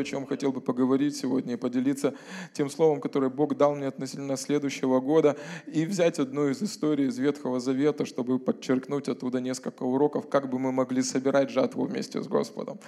[0.00, 2.14] о чем хотел бы поговорить сегодня и поделиться
[2.52, 5.36] тем словом, которое Бог дал мне относительно следующего года,
[5.66, 10.58] и взять одну из историй из Ветхого Завета, чтобы подчеркнуть оттуда несколько уроков, как бы
[10.58, 12.78] мы могли собирать жатву вместе с Господом.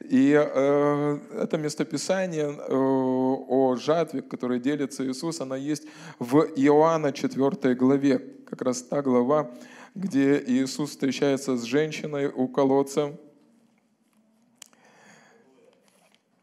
[0.00, 5.86] И э, это местописание э, о жатве, которое делится Иисус, она есть
[6.18, 9.50] в Иоанна 4 главе, как раз та глава,
[9.94, 13.18] где Иисус встречается с женщиной у колодца.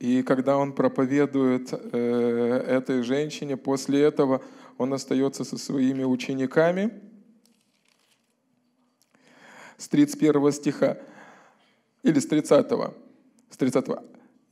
[0.03, 4.41] И когда он проповедует э, этой женщине, после этого
[4.77, 6.91] он остается со своими учениками.
[9.77, 10.97] С 31 стиха
[12.03, 12.67] или с 30,
[13.49, 13.85] с 30.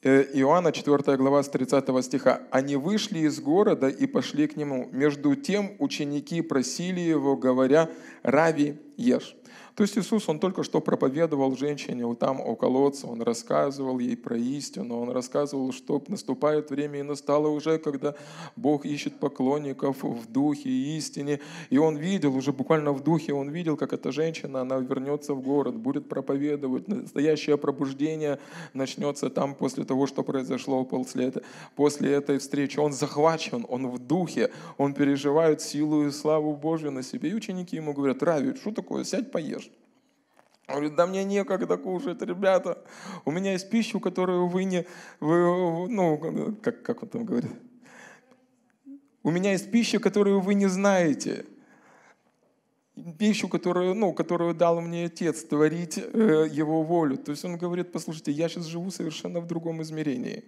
[0.04, 2.44] Э, Иоанна 4 глава с 30 стиха.
[2.50, 4.88] «Они вышли из города и пошли к нему.
[4.94, 7.90] Между тем ученики просили его, говоря,
[8.24, 9.36] «Рави, ешь».
[9.76, 14.18] То есть Иисус, Он только что проповедовал женщине вот там у колодца, Он рассказывал ей
[14.18, 18.16] про истину, Он рассказывал, что наступает время и настало уже, когда
[18.56, 21.40] Бог ищет поклонников в духе и истине.
[21.70, 25.42] И Он видел, уже буквально в духе, Он видел, как эта женщина, она вернется в
[25.42, 26.88] город, будет проповедовать.
[26.88, 28.40] Настоящее пробуждение
[28.74, 31.34] начнется там после того, что произошло после,
[31.76, 32.78] после этой встречи.
[32.78, 37.30] Он захвачен, Он в духе, Он переживает силу и славу Божью на себе.
[37.30, 39.71] И ученики ему говорят, Рави, что такое, сядь поешь.
[40.72, 42.84] Он говорит, да мне некогда кушать, ребята.
[43.26, 44.86] У меня есть пища, которую вы не...
[45.20, 47.52] Вы, ну, как, как он там говорит?
[49.24, 51.46] У меня есть пища, которую вы не знаете
[53.18, 57.18] пищу, которую, ну, которую дал мне Отец, творить э, Его волю.
[57.18, 60.44] То есть он говорит, послушайте, я сейчас живу совершенно в другом измерении.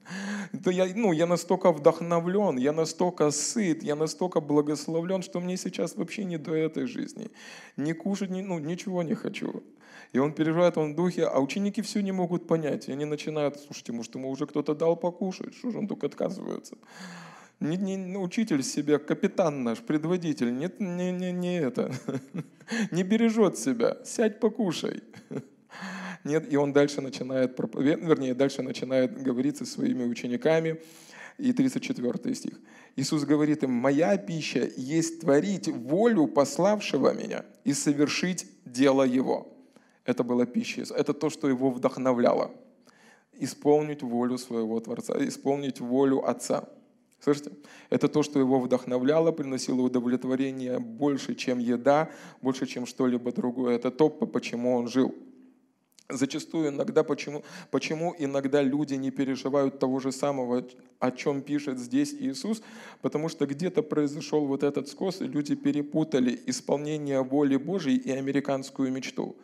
[0.64, 5.96] То я, ну, я настолько вдохновлен, я настолько сыт, я настолько благословлен, что мне сейчас
[5.96, 7.30] вообще не до этой жизни.
[7.76, 9.62] Не кушать, ни, ну, ничего не хочу.
[10.12, 12.88] И он переживает он в духе, а ученики все не могут понять.
[12.88, 16.76] И они начинают, слушайте, может, ему уже кто-то дал покушать, что же он только отказывается.
[17.60, 21.90] Не, не, не учитель себя, капитан наш, предводитель, нет, не, не, не это,
[22.90, 25.02] не бережет себя, сядь покушай.
[26.24, 30.80] Нет, и он дальше начинает вернее, дальше начинает говорить со своими учениками,
[31.38, 32.54] и 34 стих.
[32.96, 39.52] Иисус говорит им, «Моя пища есть творить волю пославшего меня и совершить дело Его».
[40.04, 40.84] Это была пища.
[40.96, 42.52] Это то, что его вдохновляло.
[43.32, 46.68] Исполнить волю своего Творца, исполнить волю Отца.
[47.20, 47.50] Слышите?
[47.90, 52.10] Это то, что его вдохновляло, приносило удовлетворение больше, чем еда,
[52.42, 53.76] больше, чем что-либо другое.
[53.76, 55.14] Это то, почему он жил.
[56.08, 60.64] Зачастую иногда, почему, почему иногда люди не переживают того же самого,
[61.00, 62.62] о чем пишет здесь Иисус,
[63.02, 68.92] потому что где-то произошел вот этот скос, и люди перепутали исполнение воли Божьей и американскую
[68.92, 69.34] мечту.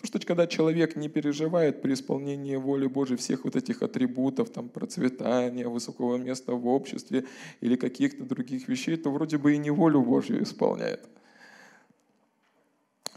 [0.00, 4.68] Потому что когда человек не переживает при исполнении воли Божьей всех вот этих атрибутов, там,
[4.68, 7.24] процветания, высокого места в обществе
[7.60, 11.00] или каких-то других вещей, то вроде бы и не волю Божью исполняет–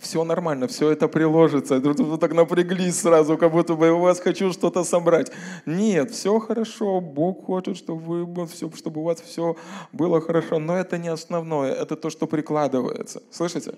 [0.04, 1.80] все нормально, все это приложится.
[1.80, 5.32] Вы так напряглись сразу, как будто бы у вас хочу что-то собрать.
[5.66, 9.56] Нет, все хорошо, Бог хочет, чтобы, вы, все, чтобы у вас все
[9.92, 13.22] было хорошо, но это не основное, это то, что прикладывается.
[13.32, 13.76] Слышите?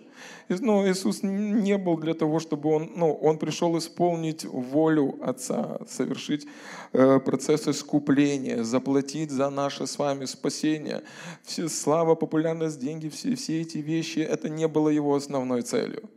[0.50, 6.48] Ну, Иисус не был для того, чтобы Он, ну, Он пришел исполнить волю Отца, совершить
[6.94, 11.02] э, процесс искупления, заплатить за наше с вами спасение.
[11.44, 16.10] Все, слава, популярность, деньги, все, все эти вещи, это не было Его основной целью.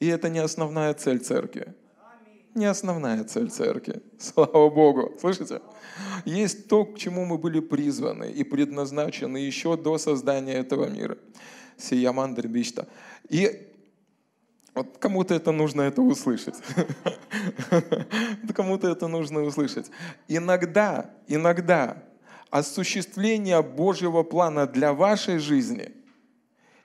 [0.00, 1.74] И это не основная цель церкви.
[2.54, 4.02] Не основная цель церкви.
[4.18, 5.14] Слава Богу.
[5.20, 5.60] Слышите?
[6.24, 11.18] Есть то, к чему мы были призваны и предназначены еще до создания этого мира.
[11.76, 12.88] Сиямандр Бишта.
[13.28, 13.68] И
[14.74, 16.56] вот кому-то это нужно это услышать.
[18.54, 19.90] Кому-то это нужно услышать.
[20.28, 22.02] Иногда, иногда
[22.50, 25.92] осуществление Божьего плана для вашей жизни–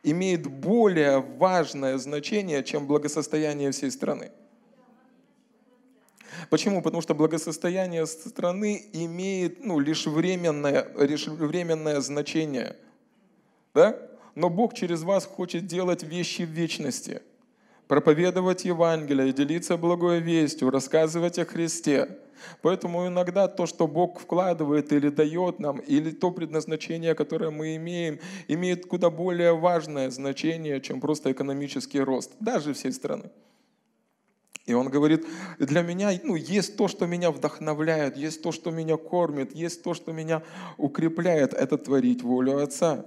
[0.04, 4.32] имеет более важное значение, чем благосостояние всей страны.
[6.50, 6.82] Почему?
[6.82, 12.76] Потому что благосостояние страны имеет ну, лишь, временное, лишь временное значение.
[13.74, 13.98] Да?
[14.36, 17.22] Но Бог через вас хочет делать вещи в вечности.
[17.88, 22.18] Проповедовать Евангелие, делиться благой вестью, рассказывать о Христе.
[22.62, 28.20] Поэтому иногда то, что Бог вкладывает или дает нам, или то предназначение, которое мы имеем,
[28.48, 33.30] имеет куда более важное значение, чем просто экономический рост, даже всей страны.
[34.66, 35.26] И он говорит,
[35.60, 39.94] для меня ну, есть то, что меня вдохновляет, есть то, что меня кормит, есть то,
[39.94, 40.42] что меня
[40.78, 43.06] укрепляет, это творить волю Отца.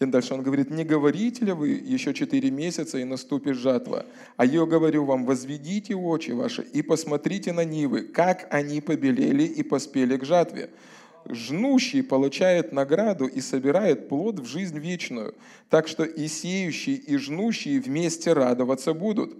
[0.00, 4.06] И дальше он говорит, не говорите ли вы еще четыре месяца и наступит жатва?
[4.36, 9.64] А я говорю вам, возведите очи ваши и посмотрите на нивы, как они побелели и
[9.64, 10.70] поспели к жатве.
[11.28, 15.34] Жнущий получает награду и собирает плод в жизнь вечную,
[15.68, 19.36] так что и сеющий, и жнущий вместе радоваться будут.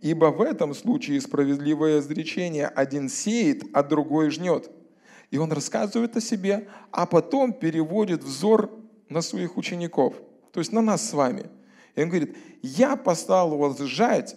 [0.00, 4.70] Ибо в этом случае справедливое изречение один сеет, а другой жнет.
[5.30, 8.70] И он рассказывает о себе, а потом переводит взор
[9.08, 10.14] на своих учеников,
[10.52, 11.50] то есть на нас с вами.
[11.94, 14.36] И он говорит, я послал вас сжать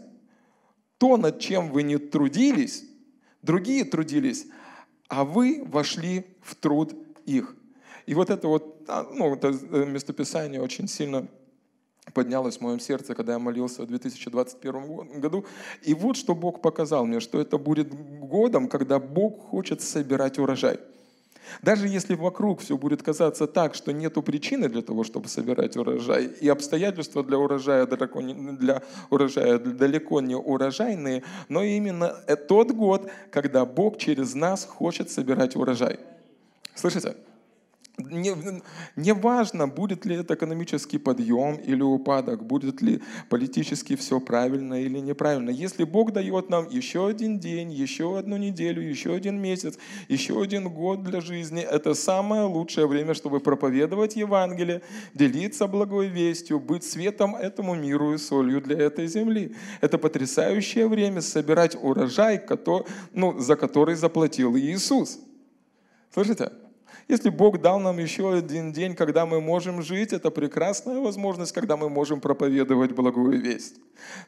[0.98, 2.84] то, над чем вы не трудились,
[3.42, 4.46] другие трудились,
[5.08, 6.94] а вы вошли в труд
[7.26, 7.56] их.
[8.06, 9.52] И вот это вот, а, ну, это
[9.86, 11.28] местописание очень сильно
[12.14, 15.46] поднялось в моем сердце, когда я молился в 2021 году.
[15.84, 20.80] И вот что Бог показал мне, что это будет годом, когда Бог хочет собирать урожай.
[21.62, 26.26] Даже если вокруг все будет казаться так, что нет причины для того, чтобы собирать урожай,
[26.26, 32.10] и обстоятельства для урожая, далеко не, для урожая далеко не урожайные, но именно
[32.48, 36.00] тот год, когда Бог через нас хочет собирать урожай.
[36.76, 37.16] Слышите?
[37.98, 38.36] Не,
[38.96, 45.00] не важно, будет ли это экономический подъем или упадок, будет ли политически все правильно или
[45.00, 45.50] неправильно.
[45.50, 49.78] Если Бог дает нам еще один день, еще одну неделю, еще один месяц,
[50.08, 54.82] еще один год для жизни, это самое лучшее время, чтобы проповедовать Евангелие,
[55.14, 59.56] делиться благой вестью, быть светом этому миру и солью для этой земли.
[59.82, 65.20] Это потрясающее время собирать урожай, который, ну, за который заплатил Иисус.
[66.14, 66.52] Слышите?
[67.12, 71.76] Если Бог дал нам еще один день, когда мы можем жить, это прекрасная возможность, когда
[71.76, 73.76] мы можем проповедовать благую весть.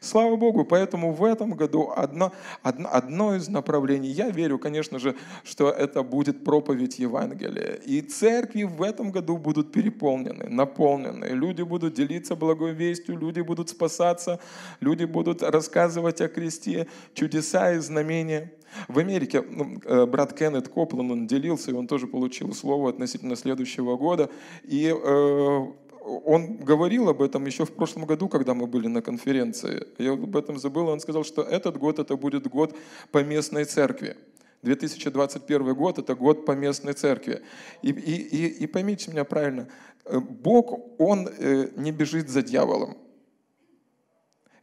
[0.00, 5.16] Слава Богу, поэтому в этом году одно, одно, одно из направлений, я верю, конечно же,
[5.44, 7.76] что это будет проповедь Евангелия.
[7.86, 11.24] И церкви в этом году будут переполнены, наполнены.
[11.30, 14.40] Люди будут делиться благой вестью, люди будут спасаться,
[14.80, 18.52] люди будут рассказывать о кресте, чудеса и знамения.
[18.88, 23.36] В Америке ну, э, брат Кеннет Коплан, он делился, и он тоже получил слово относительно
[23.36, 24.30] следующего года.
[24.64, 25.66] И э,
[26.00, 29.86] он говорил об этом еще в прошлом году, когда мы были на конференции.
[29.98, 32.76] Я об этом забыл, он сказал, что этот год это будет год
[33.10, 34.16] по местной церкви.
[34.62, 37.42] 2021 год– это год по местной церкви.
[37.82, 39.68] И, и, и, и поймите меня правильно,
[40.04, 41.28] э, Бог, Он
[41.76, 42.96] не бежит за дьяволом.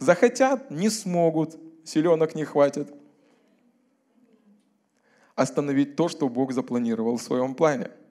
[0.00, 1.56] Захотят, не смогут.
[1.84, 2.92] Селенок не хватит.
[5.36, 7.92] Остановить то, что Бог запланировал в своем плане–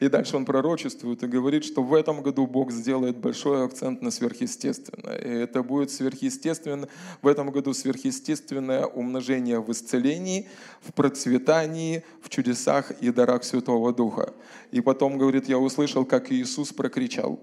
[0.00, 4.10] и дальше он пророчествует и говорит, что в этом году Бог сделает большой акцент на
[4.10, 5.16] сверхъестественное.
[5.18, 6.88] И это будет сверхъестественно,
[7.22, 10.48] в этом году сверхъестественное умножение в исцелении,
[10.80, 14.34] в процветании, в чудесах и дарах Святого Духа.
[14.70, 17.40] И потом, говорит, я услышал, как Иисус прокричал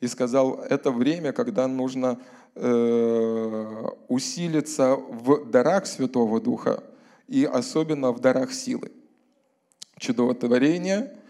[0.00, 2.18] и сказал, это время, когда нужно
[2.54, 6.82] э, усилиться в дарах Святого Духа
[7.28, 8.90] и особенно в дарах силы.
[9.98, 11.16] Чудотворение–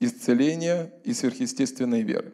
[0.00, 2.32] исцеления и сверхъестественной веры.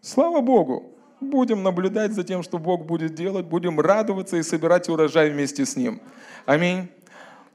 [0.00, 0.94] Слава Богу!
[1.20, 5.76] Будем наблюдать за тем, что Бог будет делать, будем радоваться и собирать урожай вместе с
[5.76, 6.00] Ним.
[6.46, 6.88] Аминь.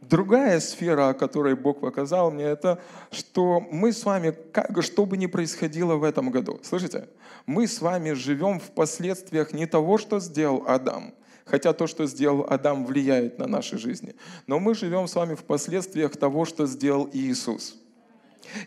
[0.02, 5.18] Другая сфера, о которой Бог показал мне, это что мы с вами, как, что бы
[5.18, 7.10] ни происходило в этом году, слышите,
[7.48, 12.46] мы с вами живем в последствиях не того, что сделал Адам, хотя то, что сделал
[12.48, 17.10] Адам, влияет на наши жизни, но мы живем с вами в последствиях того, что сделал
[17.12, 17.76] Иисус.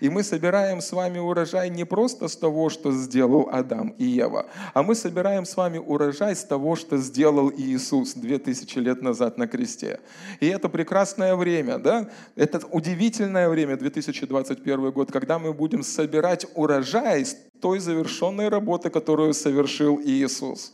[0.00, 4.46] И мы собираем с вами урожай не просто с того, что сделал Адам и Ева,
[4.74, 9.46] а мы собираем с вами урожай с того, что сделал Иисус 2000 лет назад на
[9.46, 10.00] кресте.
[10.40, 12.10] И это прекрасное время, да?
[12.36, 19.34] Это удивительное время, 2021 год, когда мы будем собирать урожай с той завершенной работы, которую
[19.34, 20.72] совершил Иисус.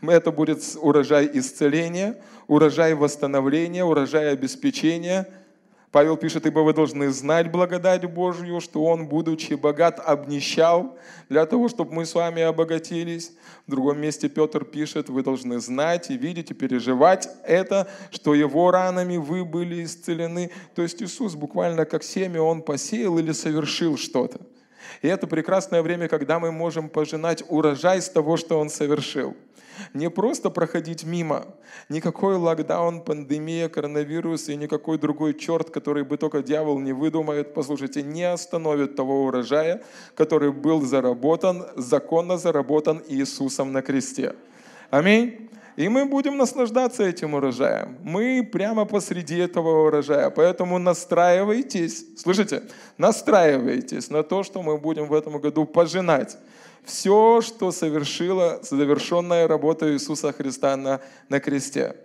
[0.00, 5.28] Это будет урожай исцеления, урожай восстановления, урожай обеспечения–
[5.92, 10.96] Павел пишет, ибо вы должны знать благодать Божью, что Он, будучи богат, обнищал
[11.28, 13.32] для того, чтобы мы с вами обогатились.
[13.66, 18.70] В другом месте Петр пишет, вы должны знать и видеть и переживать это, что Его
[18.70, 20.50] ранами вы были исцелены.
[20.74, 24.40] То есть Иисус буквально как семя Он посеял или совершил что-то.
[25.02, 29.36] И это прекрасное время, когда мы можем пожинать урожай с того, что Он совершил.
[29.94, 31.46] Не просто проходить мимо.
[31.88, 38.02] Никакой локдаун, пандемия, коронавирус и никакой другой черт, который бы только дьявол не выдумает, послушайте,
[38.02, 39.82] не остановит того урожая,
[40.14, 44.34] который был заработан, законно заработан Иисусом на кресте.
[44.90, 45.48] Аминь.
[45.76, 47.96] И мы будем наслаждаться этим урожаем.
[48.02, 50.28] Мы прямо посреди этого урожая.
[50.28, 52.64] Поэтому настраивайтесь, слышите,
[52.98, 56.36] настраивайтесь на то, что мы будем в этом году пожинать
[56.84, 61.96] все, что совершила завершенная работа Иисуса Христа на, на кресте.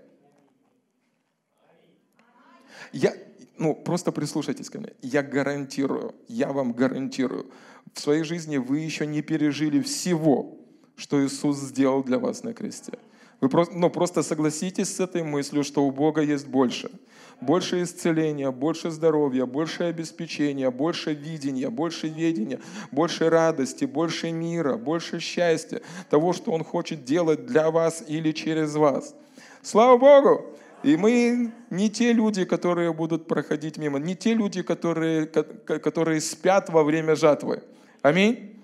[2.91, 3.13] Я,
[3.57, 4.93] ну, просто прислушайтесь ко мне.
[5.01, 7.51] Я гарантирую, я вам гарантирую,
[7.93, 10.57] в своей жизни вы еще не пережили всего,
[10.96, 12.93] что Иисус сделал для вас на кресте.
[13.39, 16.89] Вы просто, ну, просто согласитесь с этой мыслью, что у Бога есть больше–
[17.41, 22.60] больше исцеления, больше здоровья, больше обеспечения, больше видения, больше ведения,
[22.91, 28.75] больше радости, больше мира, больше счастья, того, что Он хочет делать для вас или через
[28.75, 29.15] вас.
[29.62, 30.46] Слава Богу!
[30.84, 36.70] И мы не те люди, которые будут проходить мимо, не те люди, которые, которые спят
[36.70, 37.63] во время жатвы.
[38.03, 38.56] Аминь.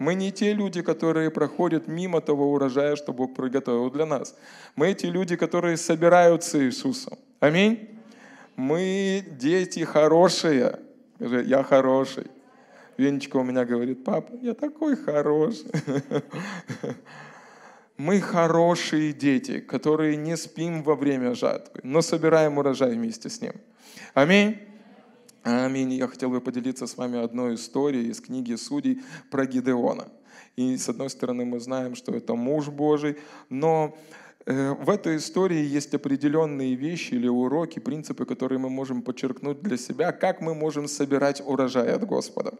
[0.00, 4.34] Мы не те люди, которые проходят мимо того урожая, что Бог приготовил для нас.
[4.74, 7.18] Мы эти люди, которые собираются Иисусом.
[7.38, 8.00] Аминь.
[8.56, 10.78] Мы дети хорошие.
[11.18, 12.28] Я хороший.
[12.96, 15.66] Венечка у меня говорит, папа, я такой хороший.
[17.98, 23.52] Мы хорошие дети, которые не спим во время жатвы, но собираем урожай вместе с ним.
[24.14, 24.69] Аминь.
[25.42, 25.92] Аминь.
[25.94, 30.08] Я хотел бы поделиться с вами одной историей из книги Судей про Гидеона.
[30.56, 33.16] И с одной стороны мы знаем, что это муж Божий,
[33.48, 33.96] но
[34.46, 39.76] Э, в этой истории есть определенные вещи или уроки, принципы, которые мы можем подчеркнуть для
[39.76, 42.54] себя, как мы можем собирать урожай от Господа.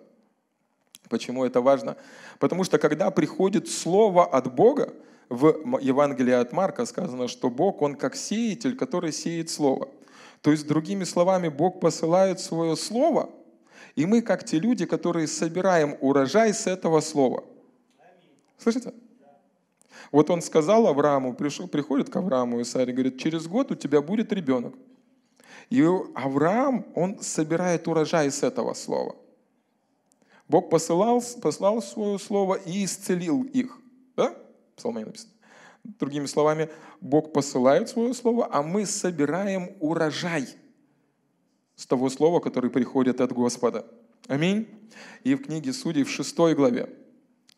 [1.09, 1.97] Почему это важно?
[2.39, 4.93] Потому что когда приходит слово от Бога,
[5.29, 9.89] в Евангелии от Марка сказано, что Бог, Он как сеятель, который сеет слово.
[10.43, 13.31] То есть, другими словами, Бог посылает свое слово,
[13.95, 17.45] и мы как те люди, которые собираем урожай с этого слова.
[18.59, 18.95] Слышите?
[20.13, 24.33] Вот он сказал Аврааму, пришел, приходит к Аврааму и говорит, через год у тебя будет
[24.33, 24.75] ребенок.
[25.69, 25.83] И
[26.15, 29.15] Авраам, он собирает урожай с этого слова.
[30.49, 33.79] Бог посылал, послал свое слово и исцелил их.
[34.17, 34.35] Да?
[34.75, 35.33] В написано.
[35.85, 36.69] Другими словами,
[37.01, 40.49] Бог посылает свое слово, а мы собираем урожай
[41.77, 43.87] с того слова, которое приходит от Господа.
[44.29, 44.69] Аминь.
[45.25, 46.89] И в книге Судей в шестой главе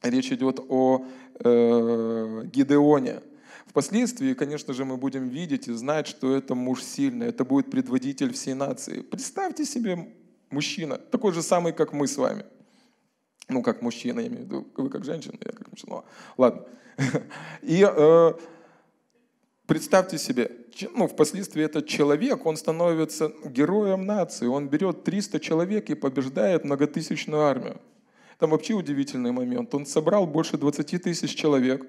[0.02, 1.04] речь идет о
[1.40, 3.20] э, Гидеоне.
[3.66, 8.32] Впоследствии, конечно же, мы будем видеть и знать, что это муж сильный, это будет предводитель
[8.32, 9.00] всей нации.
[9.00, 10.12] Представьте себе
[10.50, 12.44] мужчина, такой же самый, как мы с вами.
[13.48, 16.04] Ну, как мужчина, я имею в виду, вы как женщина, я как мужчина.
[16.38, 16.64] Ладно.
[17.62, 18.32] И э,
[19.66, 20.50] представьте себе,
[20.94, 27.42] ну, впоследствии этот человек, он становится героем нации, он берет 300 человек и побеждает многотысячную
[27.42, 27.80] армию.
[28.38, 29.74] Там вообще удивительный момент.
[29.74, 31.86] Он собрал больше 20 тысяч человек.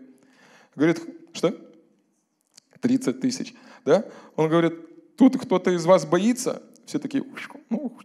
[0.76, 1.02] Говорит,
[1.34, 1.56] что?
[2.80, 3.56] 30 тысяч.
[3.86, 4.06] Да?
[4.36, 6.62] Он говорит, тут кто-то из вас боится?
[6.86, 7.24] Все такие,
[7.70, 7.98] ну,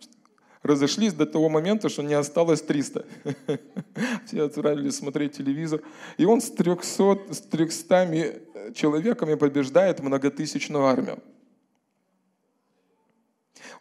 [0.63, 3.05] разошлись до того момента, что не осталось 300.
[4.27, 5.83] Все отправились смотреть телевизор.
[6.17, 11.19] И он с 300, с 300 человеками побеждает многотысячную армию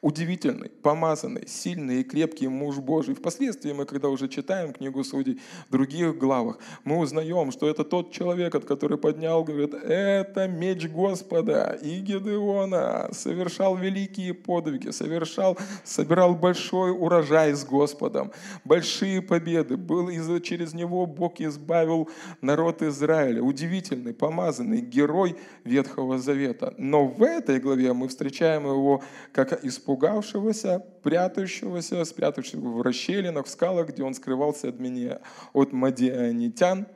[0.02, 3.16] удивительный, помазанный, сильный и крепкий муж Божий.
[3.16, 8.12] Впоследствии мы, когда уже читаем книгу Судей в других главах, мы узнаем, что это тот
[8.12, 16.36] человек, от который поднял, говорит, это меч Господа и Гедеона, совершал великие подвиги, совершал, собирал
[16.36, 18.32] большой урожай с Господом,
[18.64, 22.10] большие победы, был из через него Бог избавил
[22.42, 23.42] народ Израиля.
[23.42, 26.74] Удивительный, помазанный герой Ветхого Завета.
[26.78, 29.02] Но в этой главе мы встречаем его
[29.32, 35.20] как исполнитель испугавшегося, прятающегося, спрятавшегося в расщелинах, в скалах, где он скрывался от, меня,
[35.54, 36.88] от мадианитян.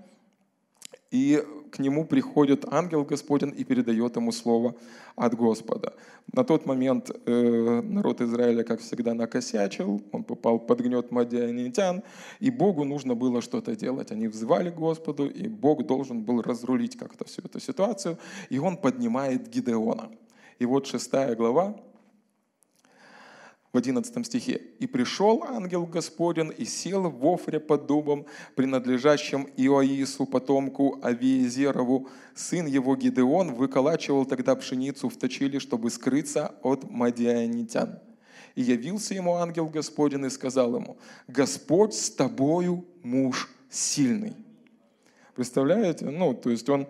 [1.10, 4.76] И к нему приходит ангел Господень и передает ему слово
[5.16, 5.94] от Господа.
[6.34, 12.04] На тот момент э, народ Израиля, как всегда, накосячил, он попал под гнет мадианитян,
[12.42, 14.12] и Богу нужно было что-то делать.
[14.12, 18.18] Они взывали Господу, и Бог должен был разрулить как-то всю эту ситуацию,
[18.50, 20.10] и он поднимает Гидеона.
[20.60, 21.76] И вот шестая глава,
[23.74, 24.62] в 11 стихе.
[24.80, 28.25] «И пришел ангел Господень и сел в Офре под дубом,
[28.56, 32.10] принадлежащим Иоису, потомку Авиезерову.
[32.36, 38.00] Сын его Гидеон выколачивал тогда пшеницу в точиле, чтобы скрыться от мадианитян.
[38.56, 40.98] И явился ему ангел Господень и сказал ему,
[41.28, 44.36] «Господь с тобою, муж сильный».
[45.36, 46.10] Представляете?
[46.10, 46.88] Ну, то есть он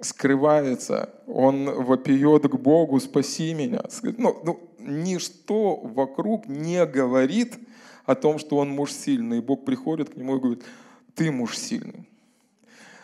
[0.00, 3.82] скрывается, он вопиет к Богу, спаси меня.
[4.02, 7.58] Ну, ну, ничто вокруг не говорит
[8.04, 9.38] о том, что он муж сильный.
[9.38, 10.64] И Бог приходит к нему и говорит,
[11.14, 12.08] ты муж сильный.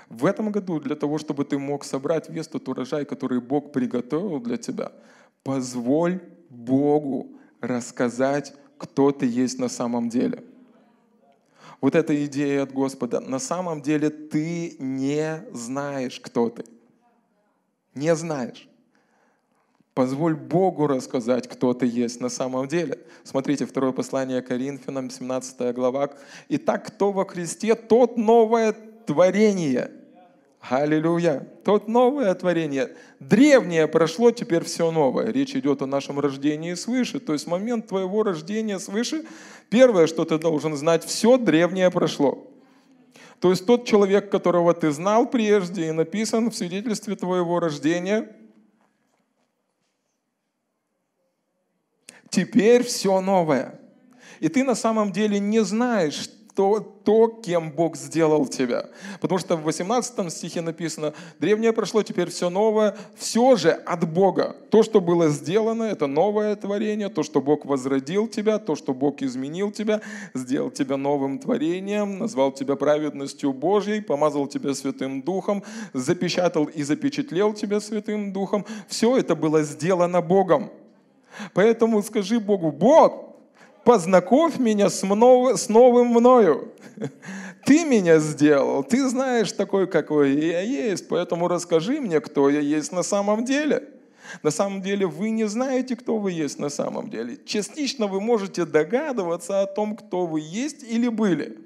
[0.09, 4.41] В этом году для того, чтобы ты мог собрать весь тот урожай, который Бог приготовил
[4.41, 4.93] для тебя,
[5.45, 10.43] позволь Богу рассказать, кто ты есть на самом деле.
[11.81, 13.21] Вот эта идея от Господа.
[13.21, 16.65] На самом деле ты не знаешь, кто ты.
[17.95, 18.70] Не знаешь.
[20.01, 23.01] Позволь Богу рассказать, кто ты есть на самом деле.
[23.23, 26.09] Смотрите, второе послание Коринфянам, 17 глава.
[26.49, 29.91] «Итак, кто во Христе, тот новое творение».
[30.63, 31.47] Аллилуйя.
[31.67, 32.97] Тот новое творение.
[33.19, 35.27] Древнее прошло, теперь все новое.
[35.27, 37.21] Речь идет о нашем рождении свыше.
[37.21, 39.27] То есть момент твоего рождения свыше,
[39.69, 42.47] первое, что ты должен знать, все древнее прошло.
[43.39, 48.31] То есть тот человек, которого ты знал прежде и написан в свидетельстве твоего рождения,
[52.31, 53.81] теперь все новое.
[54.41, 58.87] И ты на самом деле не знаешь, то, то, кем Бог сделал тебя.
[59.21, 64.57] Потому что в 18 стихе написано, древнее прошло, теперь все новое, все же от Бога.
[64.71, 69.23] То, что было сделано, это новое творение, то, что Бог возродил тебя, то, что Бог
[69.23, 70.01] изменил тебя,
[70.35, 75.63] сделал тебя новым творением, назвал тебя праведностью Божьей, помазал тебя Святым Духом,
[75.95, 78.67] запечатал и запечатлел тебя Святым Духом.
[78.89, 80.71] Все это было сделано Богом.
[81.55, 83.37] Поэтому скажи Богу, Бог,
[83.85, 85.59] познакомь меня с, мнов...
[85.59, 86.73] с новым мною.
[87.65, 92.91] Ты меня сделал, ты знаешь такой, какой я есть, поэтому расскажи мне, кто я есть
[92.91, 93.89] на самом деле.
[94.43, 97.39] На самом деле вы не знаете, кто вы есть на самом деле.
[97.45, 101.59] Частично вы можете догадываться о том, кто вы есть или были.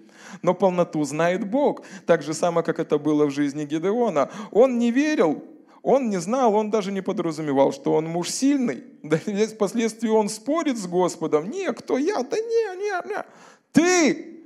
[0.43, 1.83] Но полноту знает Бог.
[2.07, 4.31] Так же самое, как это было в жизни Гедеона.
[4.51, 5.45] Он не верил
[5.85, 8.83] он не знал, он даже не подразумевал, что он муж сильный.
[9.03, 11.51] Да, впоследствии он спорит с Господом.
[11.51, 12.23] Не, кто я?
[12.23, 13.25] Да не, не, не.
[13.71, 14.41] Ты!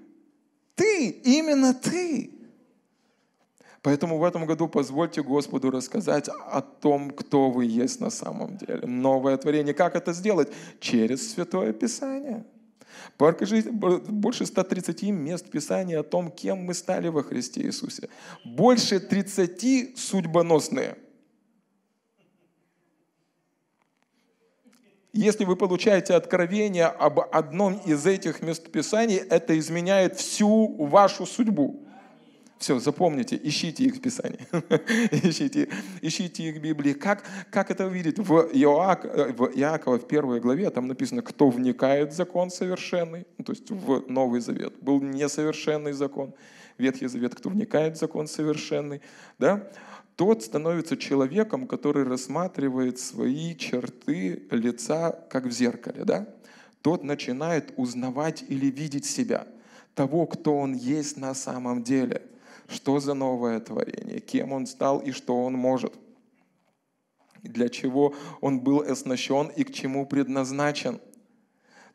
[0.74, 1.10] Ты!
[1.10, 2.32] Именно ты!
[3.82, 8.84] Поэтому в этом году позвольте Господу рассказать о том, кто вы есть на самом деле.
[8.84, 9.74] Новое творение.
[9.74, 10.48] Как это сделать?
[10.80, 12.44] Через Святое Писание.
[13.16, 18.08] Покажите больше 130 мест Писания о том, кем мы стали во Христе Иисусе.
[18.44, 20.96] Больше 30 судьбоносные–
[25.18, 31.82] Если вы получаете откровение об одном из этих местописаний, это изменяет всю вашу судьбу.
[32.58, 34.46] Все, запомните, ищите их в Писании,
[35.28, 35.70] ищите,
[36.02, 36.92] ищите их в Библии.
[36.92, 38.20] Как, как это увидеть?
[38.20, 39.04] В, Иоак,
[39.36, 43.68] в Иакова в первой главе там написано, кто вникает в закон совершенный, ну, то есть
[43.72, 44.74] в Новый Завет.
[44.80, 46.32] Был несовершенный закон,
[46.78, 49.00] Ветхий Завет, кто вникает в закон совершенный.
[49.40, 49.68] Да?
[50.18, 56.04] Тот становится человеком, который рассматривает свои черты лица, как в зеркале.
[56.04, 56.26] Да?
[56.82, 59.46] Тот начинает узнавать или видеть себя,
[59.94, 62.22] того, кто он есть на самом деле,
[62.66, 65.94] что за новое творение, кем он стал и что он может,
[67.44, 70.98] для чего он был оснащен и к чему предназначен.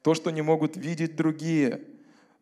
[0.01, 1.81] То, что не могут видеть другие–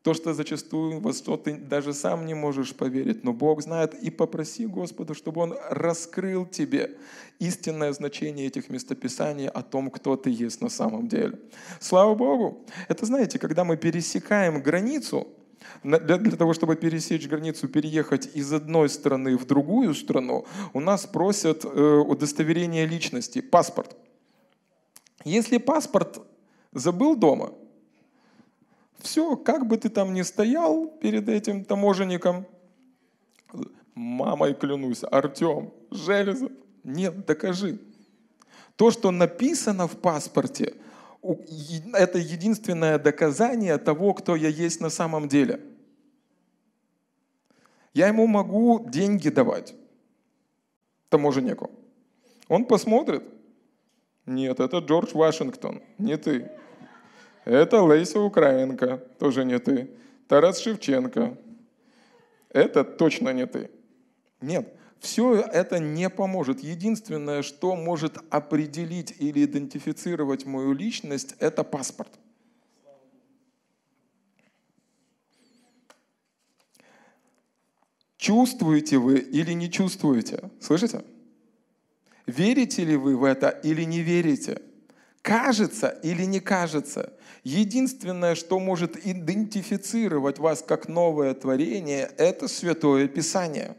[0.03, 4.09] то, что зачастую во что ты даже сам не можешь поверить, но Бог знает, и
[4.09, 6.97] попроси Господа, чтобы Он раскрыл тебе
[7.39, 11.39] истинное значение этих местописаний о том, кто ты есть на самом деле.
[11.79, 12.65] Слава Богу!
[12.87, 15.27] Это, знаете, когда мы пересекаем границу,
[15.83, 21.05] для, для того, чтобы пересечь границу, переехать из одной страны в другую страну, у нас
[21.05, 23.95] просят э, удостоверение личности, паспорт.
[25.23, 26.21] Если паспорт
[26.73, 27.53] забыл дома–
[29.01, 32.45] все, как бы ты там ни стоял перед этим таможенником,
[33.95, 36.51] мамой клянусь, Артем, Железов,
[36.83, 37.79] нет, докажи.
[38.75, 40.75] То, что написано в паспорте,
[41.93, 45.61] это единственное доказание того, кто я есть на самом деле.
[47.93, 49.75] Я ему могу деньги давать,
[51.09, 51.69] таможеннику.
[52.47, 53.23] Он посмотрит.
[54.25, 56.51] Нет, это Джордж Вашингтон, не ты.
[57.45, 59.89] Это Лейса Украинка, тоже не ты.
[60.27, 61.37] Тарас Шевченко.
[62.49, 63.69] Это точно не ты.
[64.41, 66.59] Нет, Все это не поможет.
[66.59, 72.11] Единственное, что может определить или идентифицировать мою личность, это паспорт.
[78.17, 80.51] Чувствуете вы или не чувствуете?
[80.59, 81.03] Слышите?
[82.27, 84.61] Верите ли вы в это или не верите?
[85.21, 87.13] Кажется или не кажется?
[87.43, 93.75] Единственное, что может идентифицировать вас как новое творение, это Святое Писание.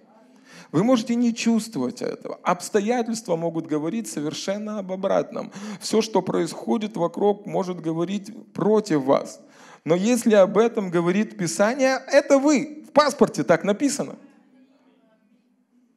[0.72, 2.38] Вы можете не чувствовать этого.
[2.42, 5.52] Обстоятельства могут говорить совершенно об обратном.
[5.80, 9.40] Все, что происходит вокруг, может говорить против вас.
[9.84, 12.84] Но если об этом говорит Писание, это вы.
[12.88, 14.16] В паспорте так написано.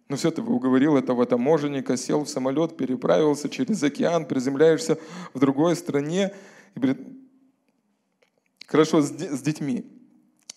[0.07, 4.99] Ну все, ты уговорил этого таможенника, сел в самолет, переправился через океан, приземляешься
[5.33, 6.31] в другой стране.
[6.75, 7.27] И, блин,
[8.67, 9.83] хорошо с, детьми.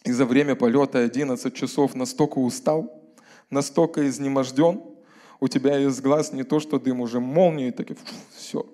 [0.05, 3.03] И за время полета 11 часов настолько устал,
[3.51, 4.83] настолько изнеможден,
[5.41, 7.97] у тебя из глаз не то, что дым, уже молнии, так и
[8.37, 8.67] все.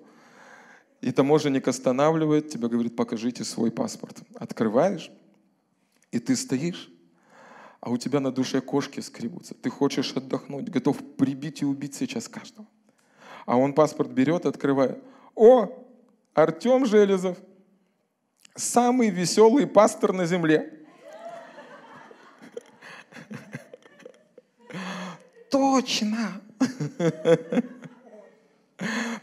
[0.99, 4.23] И таможенник останавливает тебя, говорит, покажите свой паспорт.
[4.35, 5.11] Открываешь,
[6.11, 6.89] и ты стоишь,
[7.85, 9.53] а у тебя на душе кошки скребутся.
[9.53, 12.67] Ты хочешь отдохнуть, готов прибить и убить сейчас каждого.
[13.45, 15.03] А он паспорт берет, открывает.
[15.35, 15.69] О,
[16.33, 17.37] Артем Железов,
[18.55, 20.73] самый веселый пастор на земле.
[25.51, 26.41] Точно!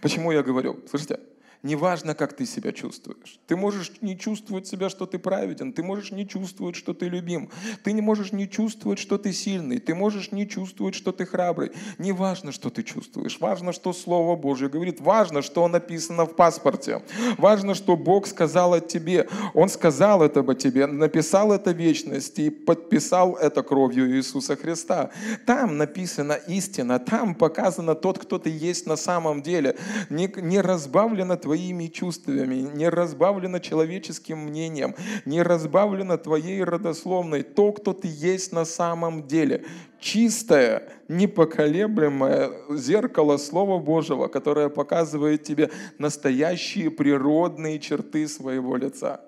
[0.01, 0.79] Почему я говорю?
[0.88, 1.18] Слышите,
[1.62, 3.38] Неважно, как ты себя чувствуешь.
[3.46, 5.72] Ты можешь не чувствовать себя, что ты праведен.
[5.72, 7.51] Ты можешь не чувствовать, что ты любим.
[7.85, 9.79] Ты не можешь не чувствовать, что ты сильный.
[9.79, 11.70] Ты можешь не чувствовать, что ты храбрый.
[11.98, 13.38] Неважно, что ты чувствуешь.
[13.38, 15.01] Важно, что Слово Божье говорит.
[15.01, 17.03] Важно, что написано в паспорте.
[17.38, 19.29] Важно, что Бог сказал о тебе.
[19.55, 25.11] Он сказал это о тебе, написал это в вечности и подписал это кровью Иисуса Христа.
[25.46, 26.98] Там написана истина.
[26.98, 29.77] Там показано тот, кто ты есть на самом деле.
[30.11, 34.94] Не, не разбавлено твои твоими чувствами, не разбавлено человеческим мнением,
[35.26, 39.66] не разбавлено твоей родословной, то, кто ты есть на самом деле.
[40.00, 49.20] Чистое, непоколеблемое зеркало Слова Божьего, которое показывает тебе настоящие природные черты своего лица.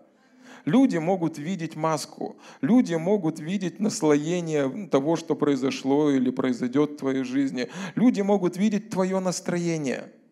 [0.64, 7.22] Люди могут видеть маску, люди могут видеть наслоение того, что произошло или произойдет в твоей
[7.22, 7.68] жизни.
[7.96, 10.04] Люди могут видеть твое настроение–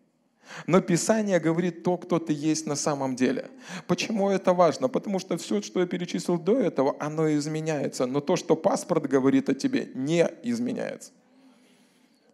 [0.67, 3.49] но Писание говорит то, кто ты есть на самом деле.
[3.87, 4.87] Почему это важно?
[4.87, 8.05] Потому что все, что я перечислил до этого, оно изменяется.
[8.05, 11.11] Но то, что паспорт говорит о тебе, не изменяется.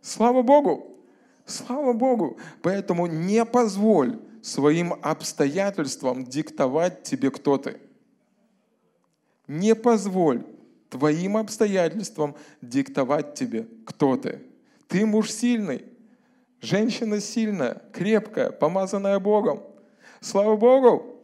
[0.02, 0.98] Слава Богу!
[1.46, 2.38] Слава Богу!
[2.62, 7.78] Поэтому не позволь своим обстоятельствам диктовать тебе, кто ты.
[9.48, 10.44] Не позволь
[10.90, 14.42] твоим обстоятельствам диктовать тебе, кто ты.
[14.88, 15.86] Ты муж сильный,
[16.62, 19.64] Женщина сильная, крепкая, помазанная Богом.
[20.20, 21.16] Слава Богу!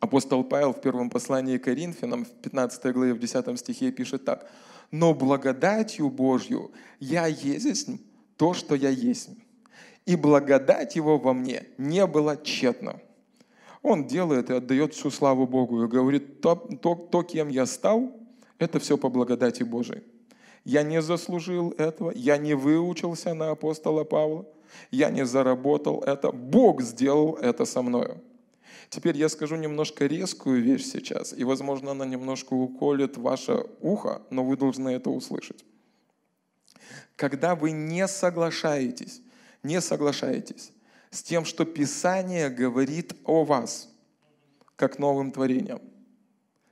[0.00, 4.50] Апостол Павел в первом послании к Коринфянам, в 15 главе, в 10 стихе пишет так.
[4.90, 7.88] «Но благодатью Божью я есть
[8.36, 9.30] то, что я есть,
[10.04, 13.00] и благодать Его во мне не была тщетна».
[13.82, 18.12] Он делает и отдает всю славу Богу и говорит, то, то, то кем я стал,
[18.58, 20.02] это все по благодати Божией.
[20.64, 24.46] Я не заслужил этого, я не выучился на апостола Павла,
[24.90, 28.20] я не заработал это, Бог сделал это со мною.
[28.88, 34.44] Теперь я скажу немножко резкую вещь сейчас, и, возможно, она немножко уколет ваше ухо, но
[34.44, 35.64] вы должны это услышать.
[37.16, 39.22] Когда вы не соглашаетесь,
[39.62, 40.72] не соглашаетесь
[41.10, 43.88] с тем, что Писание говорит о вас,
[44.76, 45.80] как новым творением,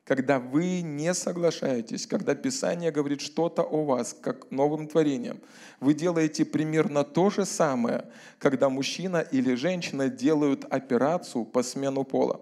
[0.08, 5.38] когда вы не соглашаетесь, когда Писание говорит что-то о вас, как новым творением,
[5.80, 8.06] вы делаете примерно то же самое,
[8.38, 12.40] когда мужчина или женщина делают операцию по смену пола.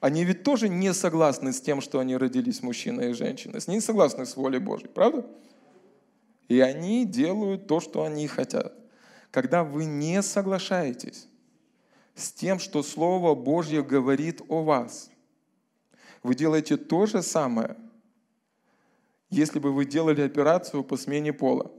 [0.00, 4.26] Они ведь тоже не согласны с тем, что они родились мужчиной и женщиной, не согласны
[4.26, 5.24] с волей Божьей, правда?
[6.48, 8.81] И они делают то, что они хотят
[9.32, 11.26] когда вы не соглашаетесь
[12.14, 15.10] с тем, что Слово Божье говорит о вас.
[16.22, 17.76] Вы делаете то же самое,
[19.30, 21.72] если бы вы делали операцию по смене пола.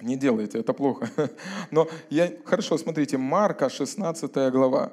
[0.00, 1.08] Не делайте, это плохо.
[1.70, 4.92] Но я, хорошо, смотрите, Марка, 16 глава.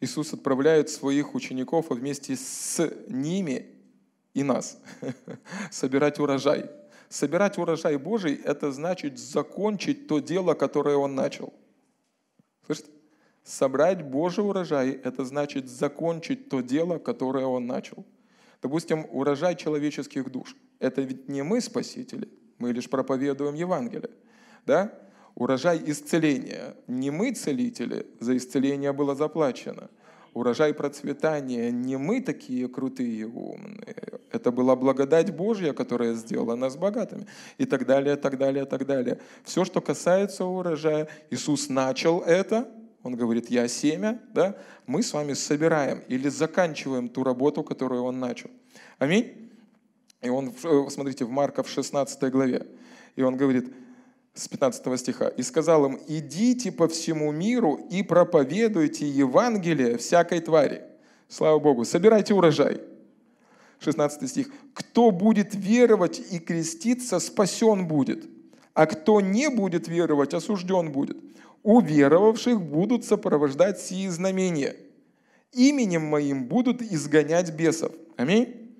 [0.00, 3.66] Иисус отправляет своих учеников вместе с ними
[4.32, 4.78] и нас
[5.70, 6.70] собирать урожай.
[7.08, 11.52] Собирать урожай Божий– это значит закончить то дело, которое Он начал.
[12.66, 12.90] Слышите?
[13.44, 18.04] Собрать Божий урожай– это значит закончить то дело, которое Он начал.
[18.60, 20.56] Допустим, урожай человеческих душ.
[20.80, 24.10] Это ведь не мы спасители, мы лишь проповедуем Евангелие.
[24.66, 24.92] Да?
[25.36, 26.74] Урожай исцеления.
[26.86, 29.90] Не мы целители, за исцеление было заплачено.
[30.36, 31.70] Урожай процветания.
[31.70, 33.96] Не мы такие крутые и умные.
[34.30, 37.26] Это была благодать Божья, которая сделала нас богатыми.
[37.56, 39.18] И так далее, так далее, так далее.
[39.44, 42.68] Все, что касается урожая, Иисус начал это–
[43.06, 48.18] он говорит, я семя, да, мы с вами собираем или заканчиваем ту работу, которую он
[48.18, 48.50] начал.
[48.98, 49.52] Аминь.
[50.22, 52.66] И он, э, смотрите, в Марка в 16 главе,
[53.14, 53.72] и он говорит,
[54.36, 60.82] с 15 стиха, «И сказал им, идите по всему миру и проповедуйте Евангелие всякой твари».
[61.28, 62.80] Слава Богу, собирайте урожай.
[63.80, 64.50] 16 стих.
[64.74, 68.24] «Кто будет веровать и креститься, спасен будет,
[68.74, 71.16] а кто не будет веровать, осужден будет
[71.66, 74.76] уверовавших будут сопровождать сии знамения.
[75.52, 77.90] Именем моим будут изгонять бесов.
[78.16, 78.72] Аминь.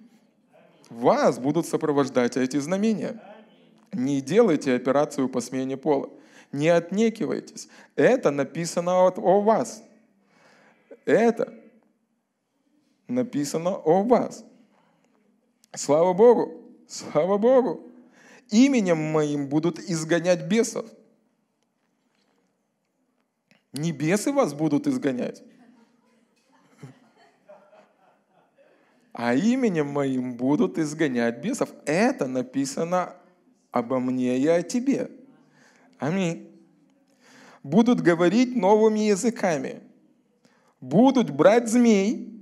[0.89, 3.21] Вас будут сопровождать эти знамения.
[3.93, 6.11] Не делайте операцию по смене пола.
[6.53, 7.69] Не отнекивайтесь.
[7.95, 9.83] Это написано о вас.
[11.05, 11.53] Это
[13.09, 14.45] написано о вас.
[15.75, 16.63] Слава Богу!
[16.89, 17.93] Слава Богу!
[18.51, 20.87] Именем моим будут изгонять бесов.
[23.73, 25.43] Небесы вас будут изгонять.
[29.13, 31.71] А именем моим будут изгонять бесов.
[31.85, 33.17] Это написано
[33.79, 35.11] обо мне и о тебе.
[35.99, 36.51] Аминь.
[37.63, 39.81] Будут говорить новыми языками.
[40.81, 42.33] Будут брать змей.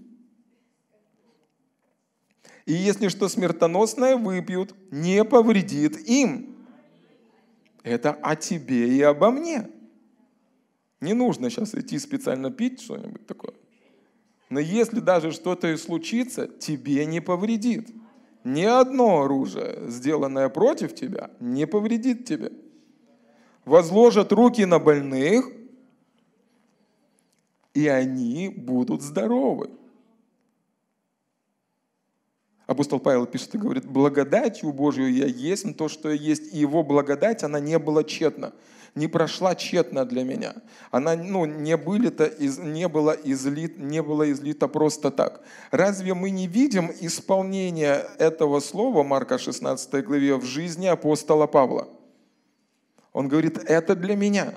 [2.66, 6.56] И если что смертоносное выпьют, не повредит им.
[7.82, 9.70] Это о тебе и обо мне.
[11.00, 13.54] Не нужно сейчас идти специально пить что-нибудь такое.
[14.48, 17.90] Но если даже что-то и случится, тебе не повредит.
[18.44, 22.52] Ни одно оружие, сделанное против тебя, не повредит тебе.
[23.64, 25.50] Возложат руки на больных,
[27.72, 29.70] и они будут здоровы.
[32.66, 36.82] Апостол Павел пишет и говорит, благодатью Божью я есть, то, что я есть, и его
[36.82, 38.52] благодать, она не была тщетна
[38.94, 40.54] не прошла тщетно для меня.
[40.90, 45.40] Она ну, не, были -то из, не, была излит, не была излита просто так.
[45.70, 51.88] Разве мы не видим исполнения этого слова, Марка 16 главе, в жизни апостола Павла?
[53.12, 54.54] Он говорит, это для меня.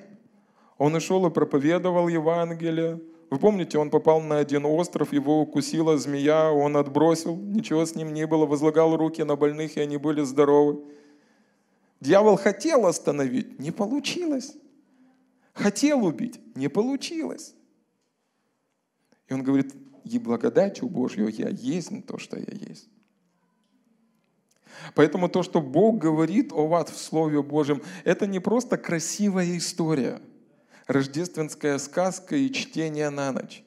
[0.77, 2.99] Он ушел и проповедовал Евангелие.
[3.29, 8.13] Вы помните, он попал на один остров, его укусила змея, он отбросил, ничего с ним
[8.13, 10.79] не было, возлагал руки на больных, и они были здоровы.
[11.99, 14.55] Дьявол хотел остановить, не получилось.
[15.53, 17.55] Хотел убить, не получилось.
[19.27, 22.87] И он говорит, и благодатью Божью я есть то, что я есть.
[24.93, 30.21] Поэтому то, что Бог говорит о вас в Слове Божьем, это не просто красивая история,
[30.85, 33.63] рождественская сказка и чтение на ночь.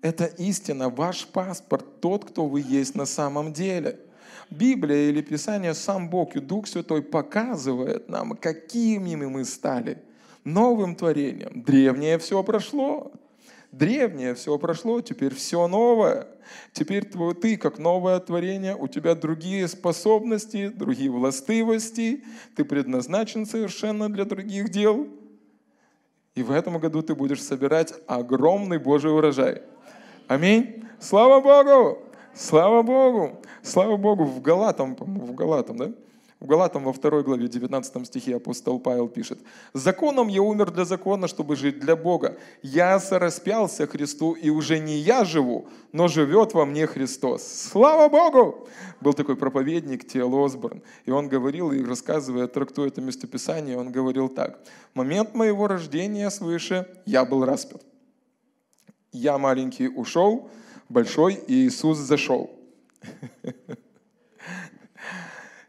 [0.00, 4.00] Это истина, ваш паспорт, тот, кто вы есть на самом деле–
[4.50, 9.98] Библия или Писание, сам Бог и Дух Святой показывает нам, какими мы стали.
[10.44, 11.62] Новым творением.
[11.62, 13.12] Древнее все прошло.
[13.70, 16.26] Древнее все прошло, теперь все новое.
[16.72, 17.08] Теперь
[17.40, 22.22] ты, как новое творение, у тебя другие способности, другие властивости.
[22.54, 25.08] Ты предназначен совершенно для других дел.
[26.34, 29.62] И в этом году ты будешь собирать огромный Божий урожай.
[30.28, 30.84] Аминь.
[31.00, 32.11] Слава Богу!
[32.34, 33.42] Слава Богу!
[33.62, 35.92] Слава Богу, в Галатам, в Галатам, да?
[36.40, 39.38] В Галатам во второй главе 19 стихе апостол Павел пишет,
[39.74, 42.36] «Законом я умер для закона, чтобы жить для Бога.
[42.62, 47.44] Я сораспялся Христу, и уже не я живу, но живет во мне Христос».
[47.44, 48.66] Слава Богу!
[49.00, 54.28] Был такой проповедник Теол Осборн, и он говорил, и рассказывая, трактуя это местописание, он говорил
[54.28, 54.58] так.
[54.94, 57.82] «В момент моего рождения свыше я был распят.
[59.12, 60.50] Я маленький ушел,
[60.92, 62.50] большой, и Иисус зашел.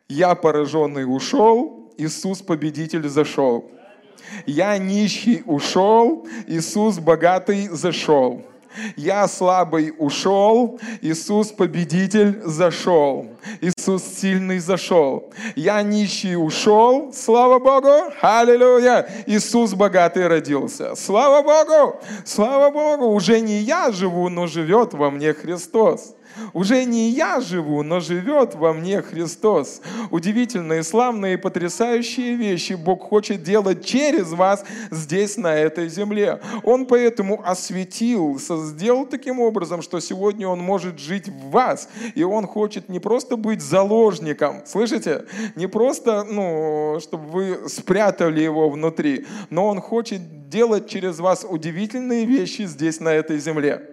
[0.07, 3.71] Я пораженный ушел, Иисус победитель зашел.
[4.45, 8.43] Я нищий ушел, Иисус богатый зашел.
[8.95, 13.27] Я слабый ушел, Иисус победитель зашел.
[13.61, 15.31] Иисус сильный зашел.
[15.55, 19.07] Я нищий ушел, слава Богу, аллилуйя.
[19.27, 20.95] Иисус богатый родился.
[20.95, 26.15] Слава Богу, слава Богу, уже не я живу, но живет во мне Христос.
[26.53, 29.81] Уже не я живу, но живет во мне Христос.
[30.11, 36.39] Удивительные, славные и потрясающие вещи Бог хочет делать через вас здесь, на этой земле.
[36.63, 41.89] Он поэтому осветил, сделал таким образом, что сегодня Он может жить в вас.
[42.15, 45.25] И Он хочет не просто быть заложником, слышите?
[45.55, 52.25] Не просто, ну, чтобы вы спрятали Его внутри, но Он хочет делать через вас удивительные
[52.25, 53.89] вещи здесь, на этой земле.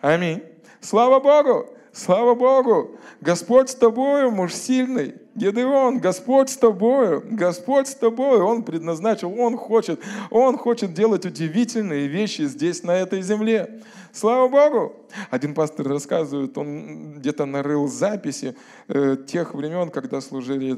[0.00, 0.42] Аминь.
[0.80, 1.66] Слава Богу!
[1.94, 2.96] Слава Богу!
[3.20, 5.14] Господь с тобою, муж сильный.
[5.36, 8.44] Гедеон, Господь с тобою, Господь с тобою.
[8.44, 13.80] Он предназначил, Он хочет, Он хочет делать удивительные вещи здесь, на этой земле.
[14.12, 14.96] Слава Богу!
[15.30, 18.56] Один пастор рассказывает, он где-то нарыл записи
[18.88, 20.76] э, тех времен, когда служили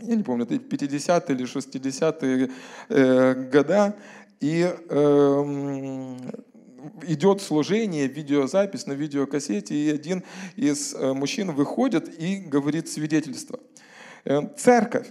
[0.00, 2.50] я не помню, это 50-е или 60-е
[2.88, 3.94] э, года,
[4.40, 6.16] и э,
[7.02, 10.24] идет служение, видеозапись на видеокассете, и один
[10.56, 13.58] из э, мужчин выходит и говорит свидетельство.
[14.24, 15.08] Э, церковь.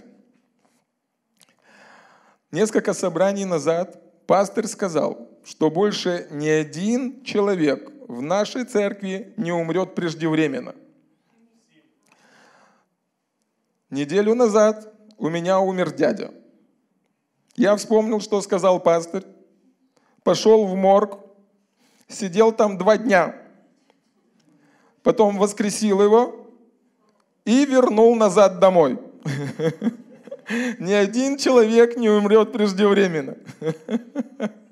[2.50, 9.94] Несколько собраний назад пастор сказал, что больше ни один человек в нашей церкви не умрет
[9.94, 10.74] преждевременно.
[13.90, 16.32] Неделю назад у меня умер дядя.
[17.56, 19.24] Я вспомнил, что сказал пастор,
[20.22, 21.18] пошел в морг,
[22.08, 23.34] Сидел там два дня.
[25.02, 26.50] Потом воскресил его
[27.44, 28.98] и вернул назад домой.
[30.78, 33.36] Ни один человек не умрет преждевременно.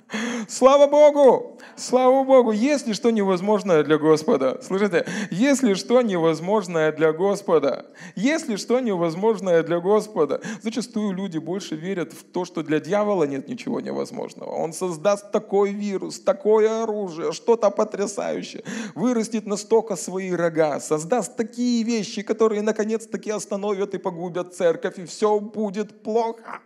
[0.49, 1.59] Слава Богу!
[1.77, 2.53] Слава Богу!
[2.53, 4.61] Есть ли что невозможное для Господа?
[4.63, 5.07] Слышите?
[5.31, 7.87] Есть ли что невозможное для Господа?
[8.17, 10.41] Есть ли что невозможное для Господа?
[10.63, 14.51] Зачастую люди больше верят в то, что для дьявола нет ничего невозможного.
[14.51, 22.23] Он создаст такой вирус, такое оружие, что-то потрясающее, вырастет настолько свои рога, создаст такие вещи,
[22.23, 26.61] которые наконец-таки остановят и погубят церковь, и все будет плохо.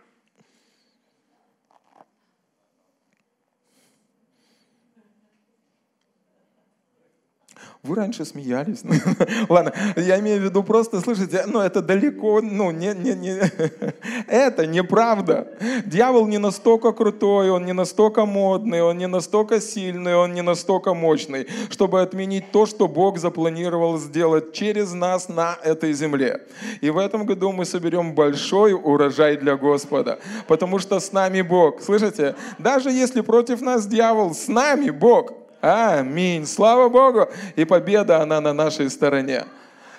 [7.83, 8.81] Вы раньше смеялись.
[9.49, 13.39] Ладно, я имею в виду просто, слышите, ну это далеко, ну не, не, не,
[14.27, 15.47] это неправда.
[15.85, 20.93] Дьявол не настолько крутой, он не настолько модный, он не настолько сильный, он не настолько
[20.93, 26.41] мощный, чтобы отменить то, что Бог запланировал сделать через нас на этой земле.
[26.81, 31.81] И в этом году мы соберем большой урожай для Господа, потому что с нами Бог.
[31.81, 32.35] Слышите?
[32.57, 35.46] Даже если против нас дьявол, с нами Бог.
[35.67, 36.45] Аминь.
[36.45, 37.27] Слава Богу.
[37.57, 39.43] И победа, она на нашей стороне.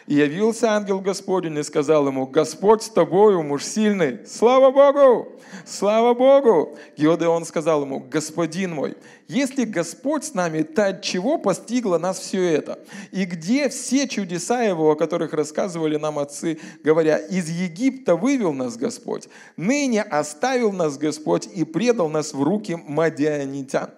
[0.07, 4.27] И явился ангел Господень и сказал ему, Господь с тобою, муж сильный.
[4.27, 5.29] Слава Богу!
[5.67, 6.79] Слава Богу!
[6.97, 12.43] Геодеон сказал ему, Господин мой, если Господь с нами, то от чего постигло нас все
[12.43, 12.79] это?
[13.11, 18.79] И где все чудеса Его, о которых рассказывали нам отцы, говоря, из Египта вывел нас
[18.79, 19.29] Господь,
[19.59, 23.91] ныне оставил нас Господь и предал нас в руки мадианитян.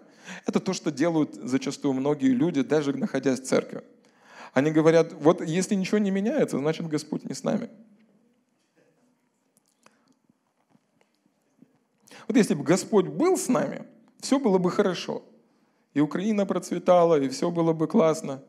[0.47, 3.83] Это то, что делают зачастую многие люди, даже находясь в церкви.
[4.53, 7.71] Они говорят, вот если ничего не меняется, значит Господь не с нами.
[12.27, 13.87] Вот если бы Господь был с нами,
[14.21, 15.23] все было бы хорошо.
[15.95, 18.43] И Украина процветала, и все было бы классно.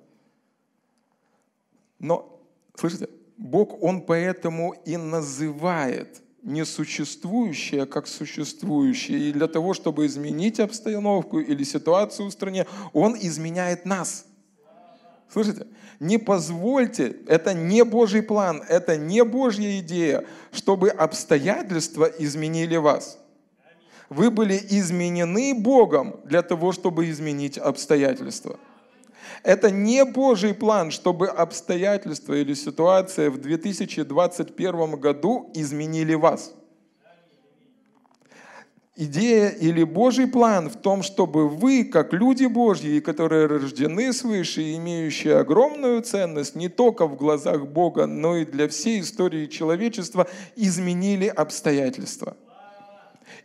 [1.98, 2.40] Но,
[2.76, 9.30] слышите, Бог, Он поэтому и называет несуществующее как существующее.
[9.30, 14.26] И для того, чтобы изменить обстановку или ситуацию в стране, Он изменяет нас.
[15.32, 15.68] Слышите?
[16.00, 23.20] Не позвольте, это не Божий план, это не Божья идея, чтобы обстоятельства изменили вас.
[24.10, 28.60] Вы были изменены Богом для того, чтобы изменить обстоятельства.
[29.44, 36.54] Это не Божий план, чтобы обстоятельства или ситуация в 2021 году изменили вас.
[38.98, 44.76] Идея или Божий план в том, чтобы вы, как люди Божьи, которые рождены свыше и
[44.76, 51.26] имеющие огромную ценность не только в глазах Бога, но и для всей истории человечества, изменили
[51.28, 52.36] обстоятельства.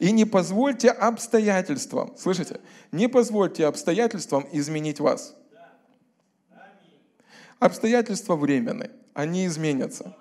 [0.00, 2.60] И не позвольте обстоятельствам, слышите,
[2.92, 5.36] не позвольте обстоятельствам изменить вас.
[7.58, 10.16] Обстоятельства временны, они изменятся.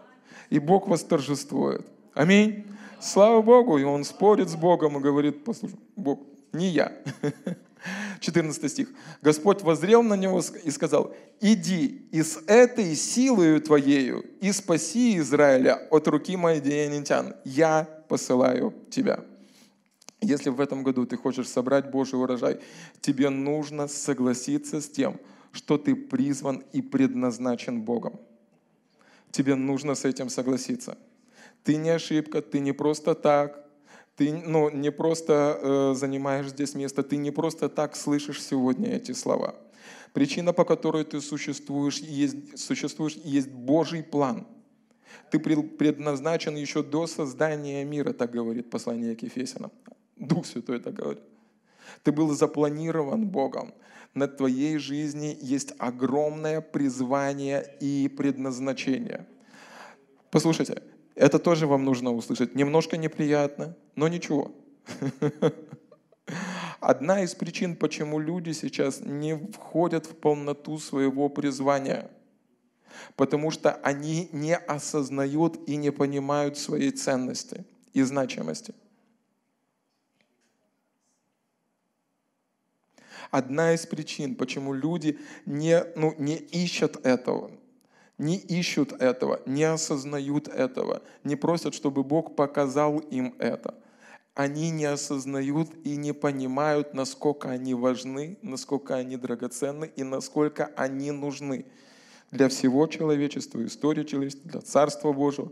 [0.49, 1.86] И Бог восторжествует.
[2.13, 2.65] Аминь.
[2.99, 3.77] Слава Богу.
[3.77, 6.21] И он спорит с Богом и говорит, послушай, Бог,
[6.53, 6.93] не я.
[8.19, 8.89] 14 стих.
[9.21, 15.88] Господь возрел на него и сказал, иди и с этой силою твоею и спаси Израиля
[15.91, 17.36] от руки мадианитян.
[17.43, 19.23] Я посылаю тебя.
[20.21, 22.59] Если в этом году ты хочешь собрать Божий урожай,
[23.01, 25.19] тебе нужно согласиться с тем,
[25.56, 28.20] что ты призван и предназначен Богом.
[29.32, 30.97] Тебе нужно с этим согласиться.
[31.64, 33.66] Ты не ошибка, ты не просто так,
[34.16, 39.14] ты ну, не просто э, занимаешь здесь место, ты не просто так слышишь сегодня эти
[39.14, 39.56] слова.
[40.14, 44.47] Причина, по которой ты существуешь, есть, существуешь, есть Божий план.
[45.32, 49.72] Ты предназначен еще до создания мира, так говорит послание к Ефесянам.
[50.16, 51.24] Дух Святой так говорит.
[52.03, 53.74] Ты был запланирован Богом.
[54.16, 59.28] На твоей жизни есть огромное призвание и предназначение.
[60.32, 60.82] Послушайте,
[61.16, 62.55] это тоже вам нужно услышать.
[62.55, 64.53] Немножко неприятно, но ничего.
[66.80, 72.09] Одна из причин, почему люди сейчас не входят в полноту своего призвания,
[73.18, 78.74] потому что они не осознают и не понимают своей ценности и значимости.
[83.32, 87.51] Одна из причин, почему люди не, ну, не ищут этого,
[88.17, 93.76] не ищут этого, не осознают этого, не просят, чтобы Бог показал им это.
[94.34, 101.11] Они не осознают и не понимают, насколько они важны, насколько они драгоценны и насколько они
[101.11, 101.65] нужны
[102.32, 105.51] для всего человечества, истории человечества, для Царства Божьего.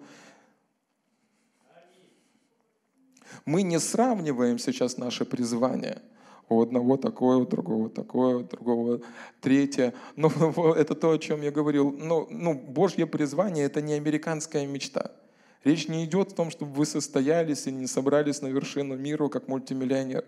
[3.45, 6.01] Мы не сравниваем сейчас наше призвание–
[6.49, 9.01] у одного такое, у другого такое, у другого
[9.41, 9.93] третье.
[10.15, 10.29] Но
[10.75, 11.91] это то, о чем я говорил.
[11.91, 15.11] Ну, ну, Божье призвание– это не американская мечта.
[15.63, 19.47] Речь не идет о том, чтобы вы состоялись и не собрались на вершину мира, как
[19.47, 20.25] мультимиллионер.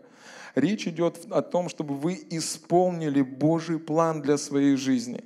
[0.56, 5.26] Речь идет о том, чтобы вы исполнили Божий план для своей жизни.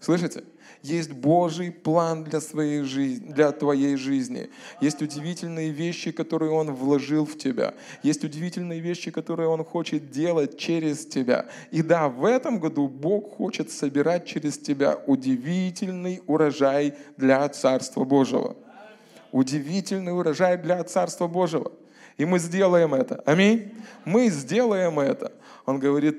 [0.00, 0.44] Слышите?
[0.86, 4.50] Есть Божий план для, своей жизни, для твоей жизни.
[4.80, 7.74] Есть удивительные вещи, которые Он вложил в тебя.
[8.04, 11.46] Есть удивительные вещи, которые Он хочет делать через тебя.
[11.72, 18.54] И да, в этом году Бог хочет собирать через тебя удивительный урожай для Царства Божьего.
[19.32, 21.72] Удивительный урожай для Царства Божьего.
[22.16, 23.22] И мы сделаем это.
[23.26, 23.72] Аминь.
[24.04, 25.32] Мы сделаем это.
[25.66, 26.16] Он говорит,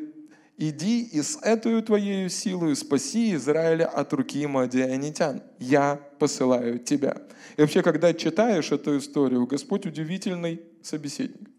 [0.57, 5.43] иди и с этой твоей силой спаси Израиля от руки мадианитян.
[5.59, 7.17] Я посылаю тебя.
[7.55, 11.49] И вообще, когда читаешь эту историю, Господь удивительный собеседник.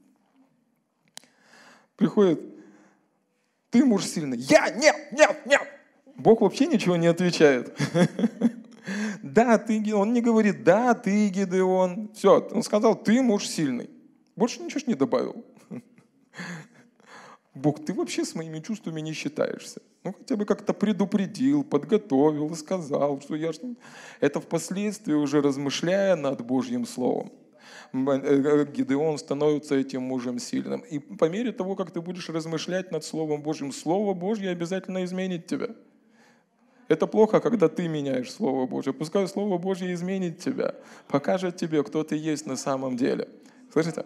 [1.96, 2.40] Приходит,
[3.70, 4.38] ты муж сильный.
[4.38, 5.62] Я, нет, нет, нет.
[6.16, 7.76] Бог вообще ничего не отвечает.
[9.22, 12.10] Да, ты, он не говорит, да, ты, Гидеон.
[12.14, 13.90] Все, он сказал, ты муж сильный.
[14.34, 15.44] Больше ничего не добавил.
[17.62, 19.80] Бог, ты вообще с моими чувствами не считаешься.
[20.04, 23.50] Ну, хотя бы как-то предупредил, подготовил, сказал, что я...
[24.20, 27.30] Это впоследствии уже размышляя над Божьим Словом.
[27.92, 30.80] Э, э, Гидеон становится этим мужем сильным.
[30.80, 35.46] И по мере того, как ты будешь размышлять над Словом Божьим, Слово Божье обязательно изменит
[35.46, 35.68] тебя.
[36.88, 38.92] Это плохо, когда ты меняешь Слово Божье.
[38.92, 40.74] Пускай Слово Божье изменит тебя,
[41.08, 43.28] покажет тебе, кто ты есть на самом деле.
[43.72, 44.04] Слышите?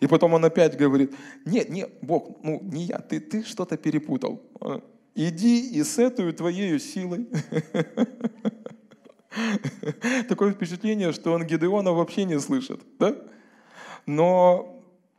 [0.00, 1.14] И потом он опять говорит,
[1.44, 4.42] нет, нет, Бог, ну не я, ты, ты что-то перепутал.
[4.60, 4.82] А,
[5.14, 7.26] иди и с этой твоей силой.
[10.28, 12.80] Такое впечатление, что он Гедеона вообще не слышит.
[12.98, 13.16] Да?
[14.06, 14.74] Но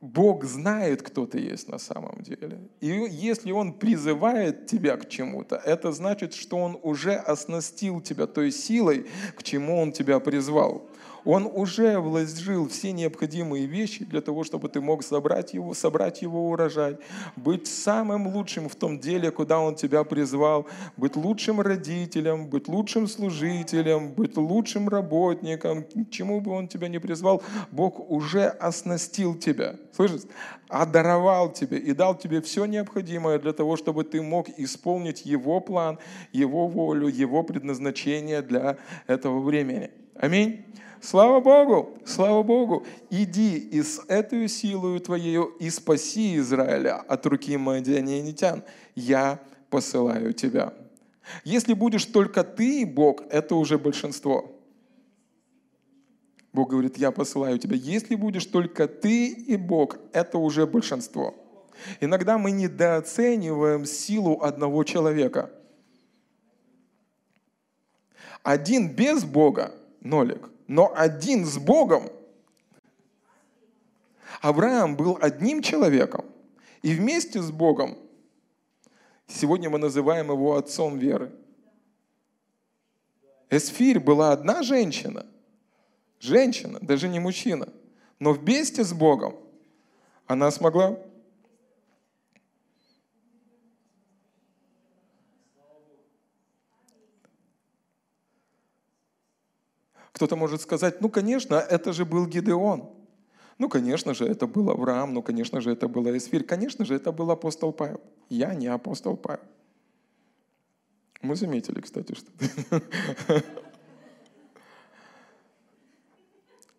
[0.06, 2.60] Бог знает, кто ты есть на самом деле.
[2.80, 8.52] И если Он призывает тебя к чему-то, это значит, что Он уже оснастил тебя той
[8.52, 10.88] силой, к чему Он тебя призвал.
[11.26, 16.50] Он уже вложил все необходимые вещи для того, чтобы ты мог собрать его, собрать его
[16.50, 16.98] урожай,
[17.36, 20.68] быть самым лучшим в том деле, куда Он тебя призвал,
[20.98, 27.42] быть лучшим родителем, быть лучшим служителем, быть лучшим работником, чему бы Он тебя не призвал,
[27.72, 30.22] Бог уже оснастил тебя, слышишь,
[30.70, 35.98] одаровал тебе и дал тебе все необходимое для того, чтобы ты мог исполнить Его план,
[36.32, 39.90] Его волю, Его предназначение для этого времени.
[40.18, 40.66] Аминь.
[41.02, 47.56] Слава Богу, слава Богу, иди и с этой силою твоею и спаси Израиля от руки
[47.58, 48.64] мадианитян.
[48.96, 49.40] Я
[49.70, 50.74] посылаю тебя.
[51.44, 54.52] Если будешь только ты, Бог, это уже большинство.
[56.54, 57.76] Бог говорит, я посылаю тебя.
[57.76, 61.36] Если будешь только ты и Бог, это уже большинство.
[62.00, 65.52] Иногда мы недооцениваем силу одного человека.
[68.44, 69.76] Один без Бога–
[70.06, 72.10] нолик но один с Богом.
[74.42, 76.26] Авраам был одним человеком,
[76.82, 77.98] и вместе с Богом,
[79.28, 81.32] сегодня мы называем его отцом веры.
[83.50, 85.26] Эсфирь была одна женщина,
[86.20, 87.70] женщина, даже не мужчина,
[88.20, 89.36] но вместе с Богом
[90.28, 91.00] она смогла
[100.16, 102.90] Кто-то может сказать, ну, конечно, это же был Гидеон.
[103.58, 107.12] Ну, конечно же, это был Авраам, ну, конечно же, это был Эсфирь, конечно же, это
[107.12, 108.00] был апостол Павел.
[108.30, 109.44] Я не апостол Павел.
[111.22, 112.32] Мы заметили, кстати, что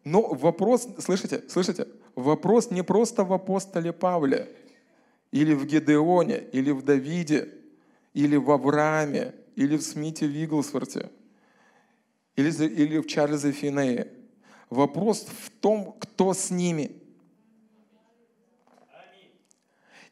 [0.05, 4.49] Но вопрос, слышите, слышите, вопрос не просто в апостоле Павле,
[5.31, 7.53] или в Гедеоне, или в Давиде,
[8.15, 11.11] или в Аврааме, или в Смите Вигглсворте,
[12.37, 14.13] или, или в Чарльзе Финее.
[14.71, 16.91] Вопрос в том, кто с ними.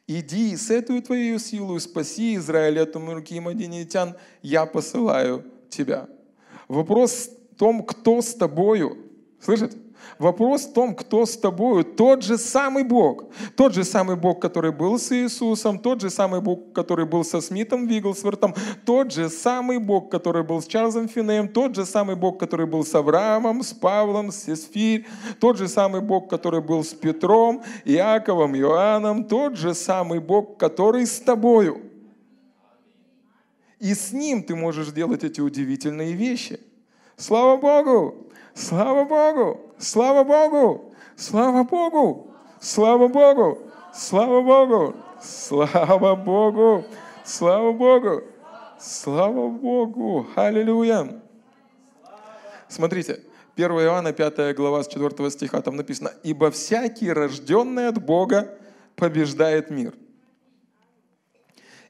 [0.07, 6.07] Иди, с этой твоей силой спаси Израиль от руки мадинитян, я посылаю тебя.
[6.67, 8.97] Вопрос в том, кто с тобою.
[9.39, 9.77] Слышите?
[10.17, 11.83] Вопрос в том, кто с тобою.
[11.83, 13.25] Тот же самый Бог.
[13.55, 17.41] Тот же самый Бог, который был с Иисусом, тот же самый Бог, который был со
[17.41, 22.39] Смитом Вигглсвортом, тот же самый Бог, который был с Чарльзом Финеем, тот же самый Бог,
[22.39, 25.05] который был с Авраамом, с Павлом, с Эсфирь,
[25.39, 31.05] тот же самый Бог, который был с Петром, Иаковом, Иоанном, тот же самый Бог, который
[31.05, 31.81] с тобою.
[33.79, 36.59] И с ним ты можешь делать эти удивительные вещи.
[37.17, 38.25] Слава Богу!
[38.55, 39.59] Слава Богу!
[39.77, 40.93] Слава Богу!
[41.17, 42.27] Слава Богу!
[42.61, 43.59] Слава Богу!
[43.93, 44.95] Слава Богу!
[45.21, 46.85] Слава Богу!
[47.25, 48.21] Слава Богу!
[48.79, 50.25] Слава Богу!
[50.35, 51.21] Аллилуйя!
[52.69, 53.19] Смотрите,
[53.57, 58.57] 1 Иоанна 5 глава с 4 стиха, там написано, «Ибо всякий, рожденный от Бога,
[58.95, 59.93] побеждает мир».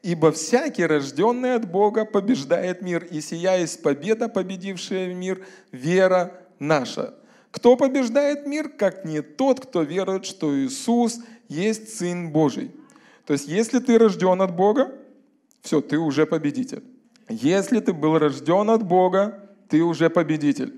[0.01, 7.13] Ибо всякий, рожденный от Бога, побеждает мир, и сия есть победа, победившая мир, вера наша.
[7.51, 12.71] Кто побеждает мир, как не тот, кто верует, что Иисус есть Сын Божий.
[13.25, 14.93] То есть, если ты рожден от Бога,
[15.61, 16.83] все, ты уже победитель.
[17.29, 20.73] Если ты был рожден от Бога, ты уже победитель.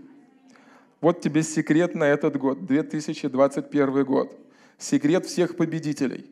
[1.01, 4.35] Вот тебе секрет на этот год, 2021 год.
[4.77, 6.29] Секрет всех победителей.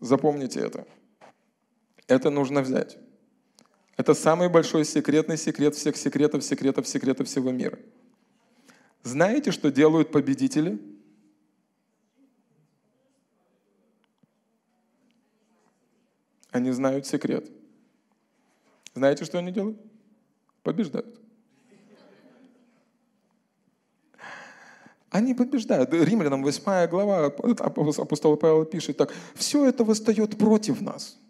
[0.00, 0.86] Запомните это.
[2.06, 2.98] Это нужно взять.
[3.96, 7.78] Это самый большой секретный секрет всех секретов, секретов, секретов всего мира.
[9.08, 10.78] Знаете, что делают победители?
[16.50, 17.50] Они знают секрет.
[18.94, 19.78] Знаете, что они делают?
[20.62, 21.18] Побеждают.
[25.10, 25.90] Они побеждают.
[25.92, 31.18] Римлянам 8 глава, апостол Павел пишет так, все это восстает против нас–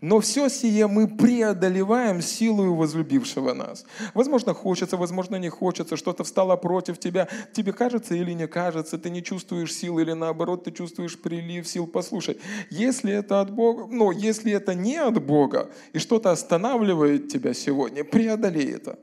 [0.00, 3.84] но все сие мы преодолеваем силою возлюбившего нас.
[4.14, 7.28] Возможно, хочется, возможно, не хочется, что-то встало против тебя.
[7.52, 11.88] Тебе кажется или не кажется, ты не чувствуешь сил или наоборот, ты чувствуешь прилив сил.
[11.88, 12.38] Послушай,
[12.70, 18.04] если это от Бога, но если это не от Бога, и что-то останавливает тебя сегодня,
[18.04, 18.98] преодолей это.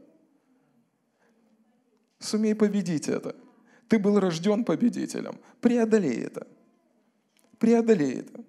[2.20, 3.36] Сумей победить это.
[3.89, 5.38] Ты был рожден победителем.
[5.60, 6.48] Преодолей это.
[7.60, 8.46] Преодолей это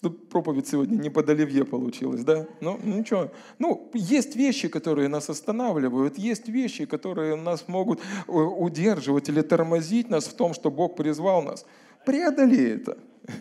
[0.00, 2.48] чтобы проповедь сегодня не под оливье получилась, да?
[2.62, 3.30] Ну, ничего.
[3.58, 10.08] Ну, есть вещи, которые нас останавливают, есть вещи, которые нас могут э, удерживать или тормозить
[10.08, 11.66] нас в том, что Бог призвал нас.
[12.06, 12.96] Преодолей это.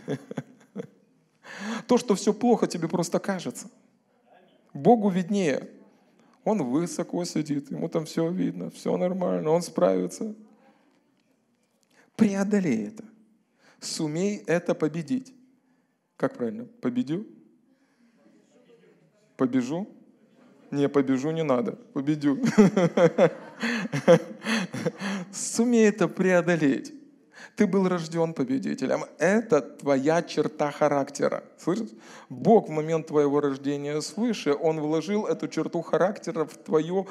[1.87, 3.69] То, что все плохо, тебе просто кажется.
[4.73, 5.69] Богу виднее.
[6.43, 10.35] Он высоко сидит, ему там все видно, все нормально, он справится.
[12.17, 13.05] Преодолей это.
[13.79, 15.38] Сумей это победить.
[16.19, 16.65] Как правильно?
[16.81, 17.25] Победю?
[19.37, 19.87] Побежу?
[20.69, 21.77] Не, побежу не надо.
[21.93, 22.39] Победю.
[25.31, 26.93] Сумей это преодолеть.
[27.55, 29.05] Ты был рожден победителем.
[29.17, 31.45] Это твоя черта характера.
[31.57, 31.91] Слышишь?
[32.27, 37.05] Бог в момент твоего рождения свыше, Он вложил эту черту характера в твое,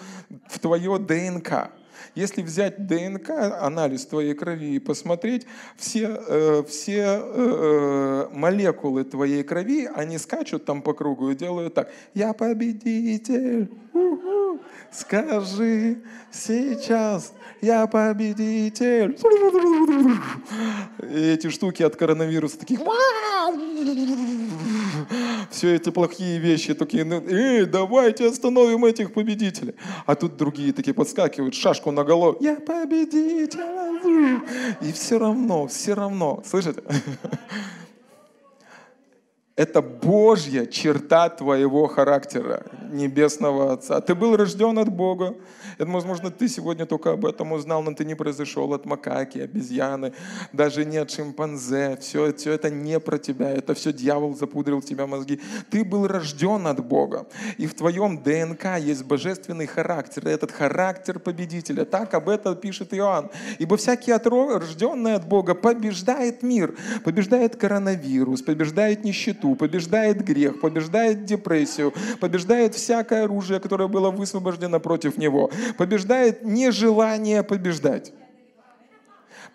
[0.49, 1.71] в твое ДНК.
[2.15, 3.31] Если взять ДНК,
[3.61, 5.47] анализ твоей крови и посмотреть,
[5.77, 11.75] все, э, все э, э, молекулы твоей крови, они скачут там по кругу и делают
[11.75, 11.91] так.
[12.15, 13.71] Я победитель.
[14.91, 15.99] Скажи
[16.31, 19.19] сейчас, я победитель.
[21.01, 22.79] Эти штуки от коронавируса такие
[25.51, 29.75] все эти плохие вещи, такие, ну, эй, давайте остановим этих победителей.
[30.07, 34.43] А тут другие такие подскакивают, шашку на голову, я победитель.
[34.81, 36.83] И все равно, все равно, слышите?
[39.59, 44.01] Это Божья черта твоего характера, Небесного Отца.
[44.01, 45.35] Ты был рожден от Бога.
[45.79, 50.13] Это, возможно, ты сегодня только об этом узнал, но ты не произошел от макаки, обезьяны,
[50.53, 51.99] даже не от шимпанзе.
[52.01, 55.41] Все, все это не про тебя, это все дьявол запудрил тебя мозги.
[55.71, 57.27] Ты был рожден от Бога.
[57.57, 60.29] И в твоем ДНК есть божественный характер.
[60.29, 61.85] И этот характер победителя.
[61.85, 63.29] Так об этом пишет Иоанн.
[63.59, 71.25] Ибо всякий рожденный от Бога побеждает мир, побеждает коронавирус, побеждает нищету, нищету, побеждает грех, побеждает
[71.25, 78.13] депрессию, побеждает всякое оружие, которое было высвобождено против него, побеждает нежелание побеждать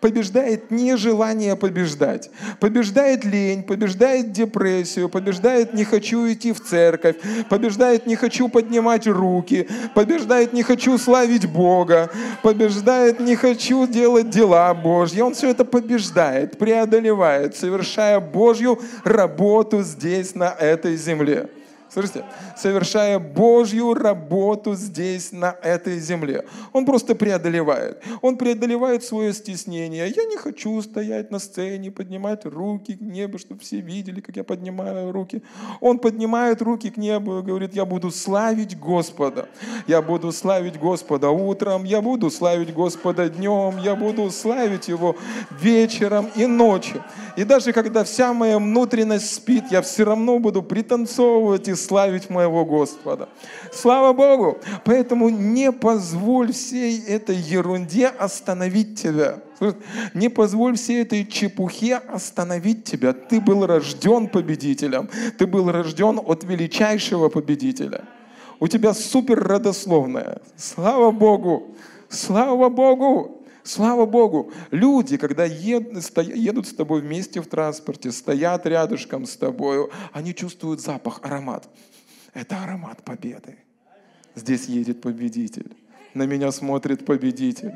[0.04, 2.28] побеждает нежелание побеждать,
[2.60, 7.16] побеждает лень, побеждает депрессию, побеждает не хочу идти в церковь,
[7.48, 12.10] побеждает не хочу поднимать руки, побеждает не хочу славить Бога,
[12.42, 15.22] побеждает не хочу делать дела Божьи.
[15.22, 21.48] Он все это побеждает, преодолевает, совершая Божью работу здесь, на этой земле.
[21.94, 22.24] Слышите?
[22.56, 26.44] Совершая Божью работу здесь, на этой земле.
[26.72, 28.02] Он просто преодолевает.
[28.20, 30.08] Он преодолевает свое стеснение.
[30.08, 34.42] Я не хочу стоять на сцене, поднимать руки к небу, чтобы все видели, как я
[34.42, 35.44] поднимаю руки.
[35.80, 39.48] Он поднимает руки к небу и говорит, я буду славить Господа.
[39.86, 45.14] Я буду славить Господа утром, я буду славить Господа днем, я буду славить Его
[45.60, 47.04] вечером и ночью.
[47.36, 52.64] И даже когда вся моя внутренность спит, я все равно буду пританцовывать и славить моего
[52.64, 53.28] Господа.
[53.72, 54.58] Слава Богу!
[54.84, 59.40] Поэтому не позволь всей этой ерунде остановить тебя.
[60.14, 63.12] Не позволь всей этой чепухе остановить тебя.
[63.12, 65.08] Ты был рожден победителем.
[65.38, 68.04] Ты был рожден от величайшего победителя.
[68.60, 70.40] У тебя супер родословная.
[70.56, 71.74] Слава Богу!
[72.08, 73.43] Слава Богу!
[73.64, 80.34] Слава Богу, люди, когда едут с тобой вместе в транспорте, стоят рядышком с тобой, они
[80.34, 81.66] чувствуют запах, аромат.
[82.34, 83.56] Это аромат победы.
[84.34, 85.74] Здесь едет победитель.
[86.12, 87.74] На меня смотрит победитель.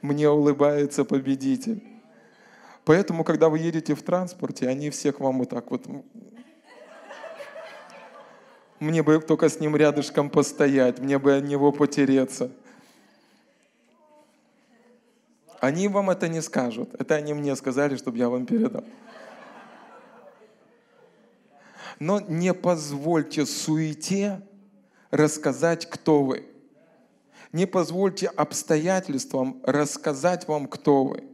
[0.00, 1.82] Мне улыбается победитель.
[2.84, 5.86] Поэтому, когда вы едете в транспорте, они все к вам вот так вот...
[8.78, 12.52] Мне бы только с ним рядышком постоять, мне бы от него потереться–
[15.60, 16.94] они вам это не скажут.
[16.98, 18.84] Это они мне сказали, чтобы я вам передал.
[21.98, 24.40] Но не позвольте суете
[25.10, 26.46] рассказать, кто вы.
[27.52, 31.24] Не позвольте обстоятельствам рассказать вам, кто вы.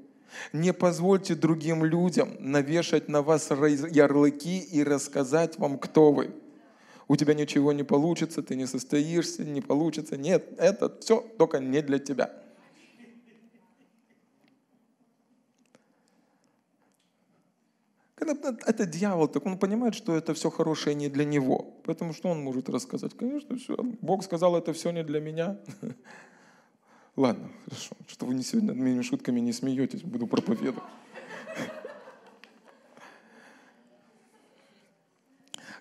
[0.53, 6.35] Не позвольте другим людям навешать на вас ярлыки и рассказать вам, кто вы.
[7.09, 10.17] У тебя ничего не получится, ты не состоишься, не получится.
[10.17, 12.44] Нет, это все только не для тебя.
[18.33, 21.75] Это дьявол, так он понимает, что это все хорошее не для него.
[21.85, 23.17] Поэтому что он может рассказать?
[23.17, 23.77] Конечно, все.
[24.01, 25.59] Бог сказал, это все не для меня.
[27.17, 27.97] Ладно, хорошо.
[28.09, 30.83] Что вы не сегодня над моими шутками не смеетесь, буду проповедовать.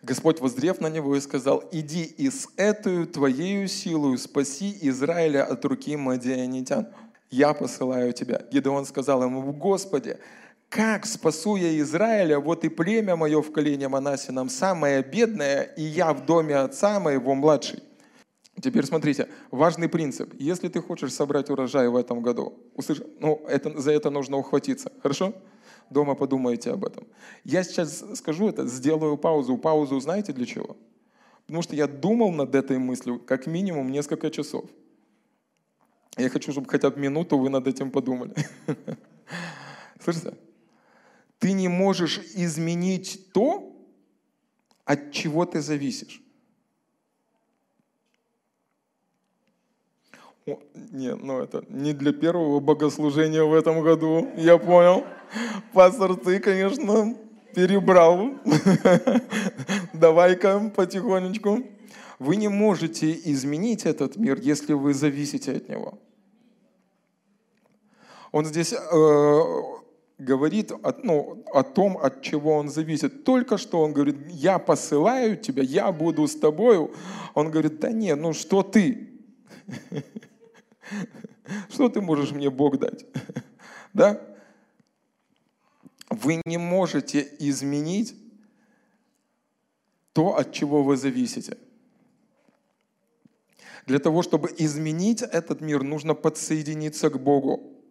[0.03, 5.63] Господь воздрев на него и сказал, иди и с этой твоею силою спаси Израиля от
[5.65, 6.87] руки мадианитян.
[7.31, 8.43] Я посылаю тебя.
[8.51, 10.19] Гедеон сказал ему, Господи,
[10.74, 16.13] как спасу я Израиля, вот и племя мое в колене Манасином самое бедное, и я
[16.13, 17.84] в доме отца моего младший.
[18.59, 20.34] Теперь смотрите, важный принцип.
[20.39, 23.03] Если ты хочешь собрать урожай в этом году, услыш...
[23.19, 25.36] ну, это, за это нужно ухватиться, хорошо?
[25.91, 27.05] Дома подумайте об этом.
[27.43, 29.57] Я сейчас скажу это, сделаю паузу.
[29.57, 30.76] Паузу знаете для чего?
[31.45, 34.65] Потому что я думал над этой мыслью как минимум несколько часов.
[36.17, 38.34] Я хочу, чтобы хотя бы минуту вы над этим подумали.
[40.03, 40.34] Слышите?
[41.43, 43.69] Ты не можешь изменить то,
[44.85, 46.21] от чего ты зависишь.
[50.45, 55.03] О, не, ну это не для первого богослужения в этом году, я понял.
[55.73, 57.17] Пастор, ты, конечно,
[57.53, 58.35] перебрал.
[59.93, 61.61] Давай-ка потихонечку.
[62.19, 65.99] Вы не можете изменить этот мир, если вы зависите от него.
[68.31, 69.82] Он здесь э,
[70.18, 73.24] говорит о, ну, о том, от чего он зависит.
[73.24, 76.93] Только что он говорит, я посылаю тебя, я буду с тобою.
[77.34, 79.09] Он говорит, да нет, ну что ты?
[81.70, 83.05] Что ты можешь мне Бог дать?
[83.93, 84.22] Да?
[86.09, 88.16] Вы не можете изменить
[90.14, 91.57] то, от чего вы зависите.
[93.86, 97.82] Для того, чтобы изменить этот мир, нужно подсоединиться к Богу.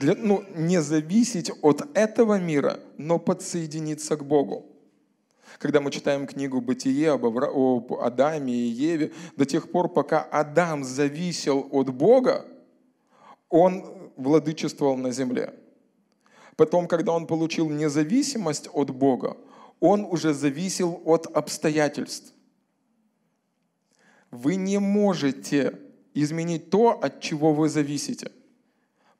[0.00, 4.64] Для, ну, не зависеть от этого мира, но подсоединиться к Богу.
[5.58, 7.50] Когда мы читаем книгу «Бытие» об, Авра...
[7.52, 12.46] об Адаме и Еве, до тех пор, пока Адам зависел от Бога,
[13.50, 13.84] он
[14.16, 15.52] владычествовал на земле.
[16.56, 19.36] Потом, когда он получил независимость от Бога,
[19.80, 22.32] он уже зависел от обстоятельств.
[24.30, 25.78] Вы не можете
[26.14, 28.30] изменить то, от чего вы зависите.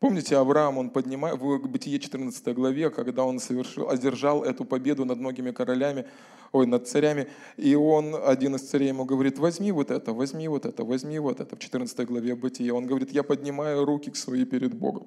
[0.01, 5.19] Помните, Авраам, он поднимает, в Бытие 14 главе, когда он совершил, одержал эту победу над
[5.19, 6.07] многими королями,
[6.53, 7.29] ой, над царями,
[7.59, 11.41] и он, один из царей ему говорит, возьми вот это, возьми вот это, возьми вот
[11.41, 12.75] это, в 14 главе Бытия.
[12.75, 15.07] Он говорит, я поднимаю руки к свои перед Богом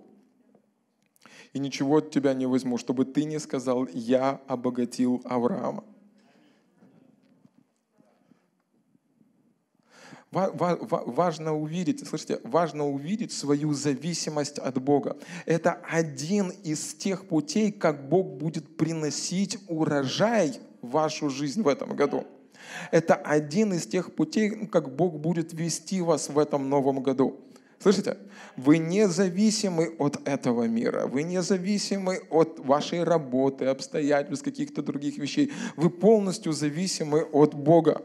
[1.54, 5.84] и ничего от тебя не возьму, чтобы ты не сказал, я обогатил Авраама.
[10.34, 15.16] Важно увидеть, слышите, важно увидеть свою зависимость от Бога.
[15.46, 21.96] Это один из тех путей, как Бог будет приносить урожай в вашу жизнь в этом
[21.96, 22.26] году.
[22.92, 27.40] Это один из тех путей, как Бог будет вести вас в этом новом году.
[27.80, 28.18] Слышите?
[28.56, 35.18] Вы не зависимы от этого мира, вы не зависимы от вашей работы, обстоятельств, каких-то других
[35.18, 35.52] вещей.
[35.76, 38.02] Вы полностью зависимы от Бога.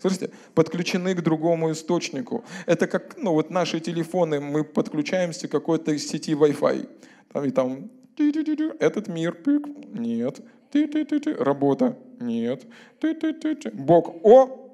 [0.00, 0.30] Слышите?
[0.54, 2.44] Подключены к другому источнику.
[2.66, 6.88] Это как, ну вот наши телефоны, мы подключаемся к какой-то сети Wi-Fi.
[7.32, 7.90] Там и там
[8.80, 10.40] этот мир, пик, нет,
[11.38, 12.66] работа, нет,
[13.72, 14.70] Бог, о,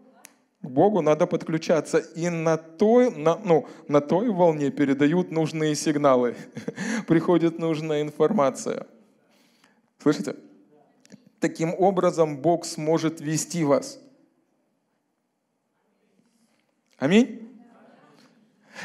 [0.62, 1.98] к Богу надо подключаться.
[1.98, 6.34] И на той, на, ну, на той волне передают нужные сигналы.
[7.06, 8.86] Приходит нужная информация.
[10.02, 10.34] Слышите?
[11.40, 14.00] Таким образом Бог сможет вести вас.
[16.98, 17.48] Аминь.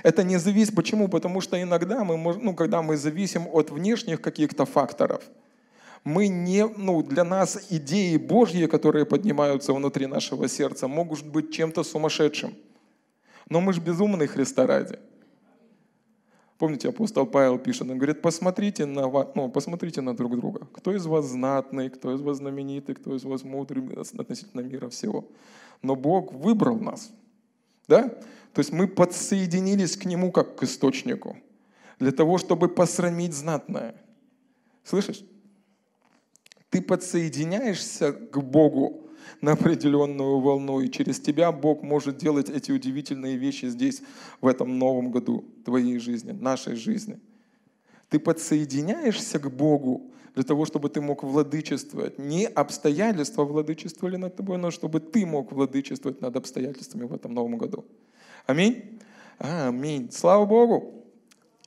[0.03, 0.76] Это не зависит.
[0.76, 1.07] Почему?
[1.07, 5.24] Потому что иногда мы, ну, когда мы зависим от внешних каких-то факторов–
[6.03, 11.84] мы не, ну, для нас идеи Божьи, которые поднимаются внутри нашего сердца, могут быть чем-то
[11.84, 12.55] сумасшедшим.
[13.49, 14.97] Но мы же безумные Христа ради.
[16.57, 20.68] Помните, апостол Павел пишет, он говорит, посмотрите на, ну, посмотрите на друг друга.
[20.74, 25.26] Кто из вас знатный, кто из вас знаменитый, кто из вас мудрый относительно мира всего.
[25.82, 27.12] Но Бог выбрал нас.
[27.88, 28.09] Да?
[28.53, 31.38] То есть мы подсоединились к Нему как к источнику.
[31.99, 33.95] Для того, чтобы посрамить знатное.
[34.84, 35.23] Слышишь?
[36.69, 39.09] Ты подсоединяешься к Богу
[39.41, 44.01] на определенную волну, и через тебя Бог может делать эти удивительные вещи здесь,
[44.39, 47.19] в этом новом году твоей жизни, нашей жизни.
[48.12, 52.20] Ты подсоединяешься к Богу для того, чтобы ты мог владычествовать.
[52.20, 57.57] Не обстоятельства владычествовали над тобой, но чтобы ты мог владычествовать над обстоятельствами в этом новом
[57.57, 57.86] году.
[58.45, 58.99] Аминь?
[59.39, 60.12] Аминь.
[60.12, 61.00] Слава Богу!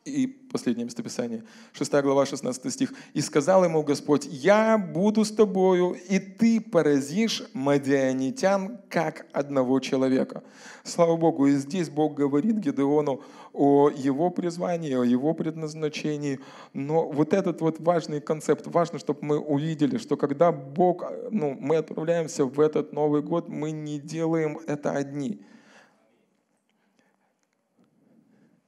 [0.04, 2.92] И последнее местописание, 6 глава, 16 стих.
[3.14, 10.42] «И сказал ему Господь, я буду с тобою, и ты поразишь мадианитян, как одного человека».
[10.82, 13.22] Слава Богу, и здесь Бог говорит Гедеону
[13.54, 16.38] о его призвании, о его предназначении.
[16.74, 21.76] Но вот этот вот важный концепт, важно, чтобы мы увидели, что когда Бог, ну, мы
[21.76, 25.40] отправляемся в этот Новый год, мы не делаем это одни–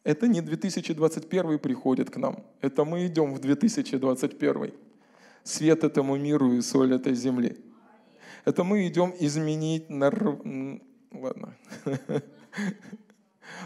[0.07, 4.73] Это не 2021 приходит к нам, это мы идем в 2021.
[5.43, 7.57] Свет этому миру и соль этой земли.
[8.45, 10.39] Это мы идем изменить, нар...
[11.13, 11.57] ладно,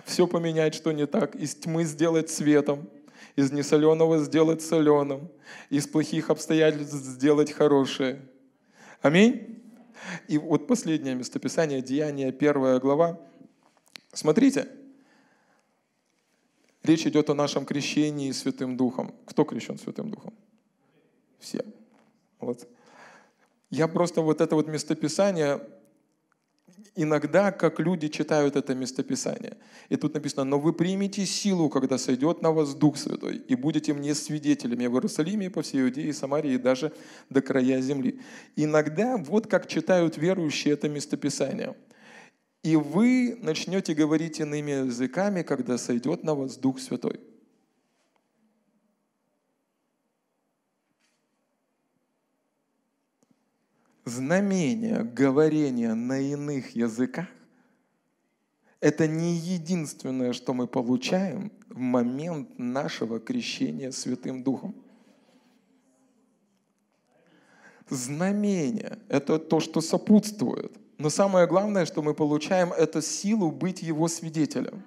[0.06, 2.88] все поменять, что не так, из тьмы сделать светом,
[3.36, 5.28] из несоленого сделать соленым,
[5.68, 8.22] из плохих обстоятельств сделать хорошее.
[9.02, 9.62] Аминь.
[10.26, 13.20] И вот последнее местописание, Деяния, первая глава.
[14.14, 14.68] Смотрите,
[16.82, 19.14] Речь идет о нашем крещении Святым Духом.
[19.26, 20.32] Кто крещен Святым Духом?
[21.38, 21.64] Все.
[22.40, 22.66] Вот.
[23.68, 25.60] Я просто вот это вот местописание,
[26.96, 29.58] иногда, как люди читают это местописание.
[29.90, 33.92] И тут написано, но вы примете силу, когда сойдет на вас Дух Святой, и будете
[33.92, 36.92] мне свидетелями в Иерусалиме, по всей Иудее, Самарии и даже
[37.28, 38.20] до края земли.
[38.56, 41.76] Иногда вот как читают верующие это местописание–
[42.62, 47.20] и вы начнете говорить иными языками, когда сойдет на вас Дух Святой.
[54.04, 57.28] Знамение говорения на иных языках–
[58.80, 64.74] это не единственное, что мы получаем в момент нашего крещения Святым Духом.
[67.88, 74.06] Знамение– это то, что сопутствует– но самое главное, что мы получаем, это силу быть Его
[74.06, 74.82] свидетелем.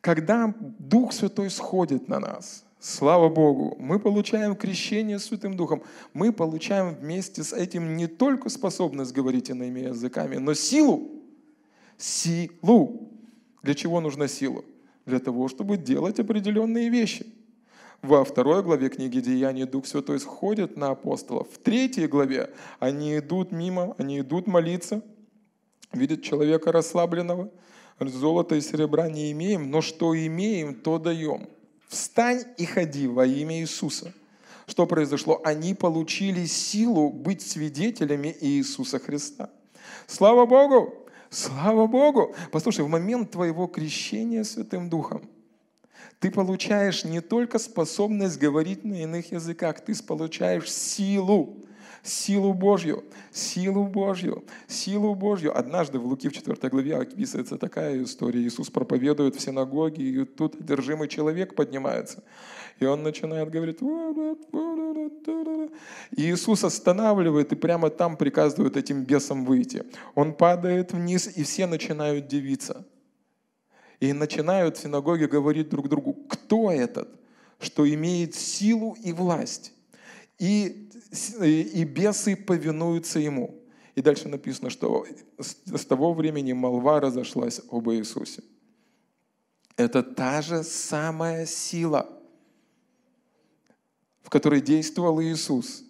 [0.00, 5.84] Когда Дух Святой сходит на нас, Слава Богу, мы получаем крещение Святым Духом.
[6.14, 11.08] Мы получаем вместе с этим не только способность говорить иными языками, но силу.
[11.96, 13.08] Силу.
[13.62, 14.64] Для чего нужна сила?
[15.06, 17.24] Для того, чтобы делать определенные вещи.
[18.02, 21.46] Во второй главе книги Деяний Дух Святой сходит на апостолов.
[21.52, 22.50] В третьей главе
[22.80, 25.02] они идут мимо, они идут молиться,
[25.92, 27.52] видят человека расслабленного.
[28.00, 31.48] Золота и серебра не имеем, но что имеем, то даем.
[31.86, 34.12] Встань и ходи во имя Иисуса.
[34.66, 35.40] Что произошло?
[35.44, 39.48] Они получили силу быть свидетелями Иисуса Христа.
[40.08, 40.92] Слава Богу!
[41.30, 42.34] Слава Богу!
[42.50, 45.22] Послушай, в момент твоего крещения Святым Духом
[46.22, 51.56] ты получаешь не только способность говорить на иных языках, ты получаешь силу
[52.04, 55.56] силу Божью, силу Божью, силу Божью.
[55.56, 58.40] Однажды в Луки в 4 главе описывается такая история.
[58.40, 62.22] Иисус проповедует в синагоге, и тут одержимый человек поднимается.
[62.78, 63.78] И он начинает говорить,
[66.10, 69.84] и Иисус останавливает и прямо там приказывает этим бесам выйти.
[70.14, 72.84] Он падает вниз, и все начинают дивиться.
[74.02, 77.08] И начинают в синагоге говорить друг другу, кто этот,
[77.60, 79.72] что имеет силу и власть,
[80.40, 80.88] и
[81.40, 83.62] и бесы повинуются ему.
[83.94, 85.06] И дальше написано, что
[85.38, 88.42] с того времени молва разошлась об Иисусе.
[89.76, 92.08] Это та же самая сила,
[94.24, 95.84] в которой действовал Иисус.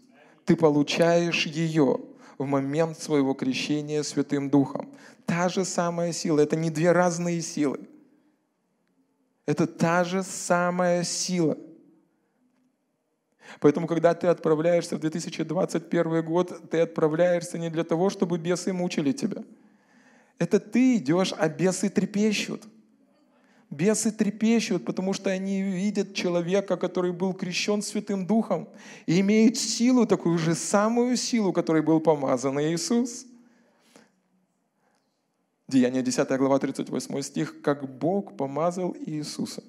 [0.44, 1.98] Ты получаешь ее
[2.36, 4.92] в момент своего крещения Святым Духом.
[5.24, 6.40] Та же самая сила.
[6.40, 7.88] Это не две разные силы.
[9.47, 11.57] Это та же самая сила–
[13.61, 19.12] Поэтому, когда ты отправляешься в 2021 год, ты отправляешься не для того, чтобы бесы мучили
[19.12, 19.43] тебя.
[20.38, 22.62] Это ты идешь, а бесы трепещут.
[23.70, 28.68] Бесы трепещут, потому что они видят человека, который был крещен Святым Духом
[29.07, 33.24] и имеют силу, такую же самую силу, которой был помазан Иисус.
[35.72, 37.62] Деяние 10 глава 38 стих.
[37.62, 39.64] «Как Бог помазал Иисуса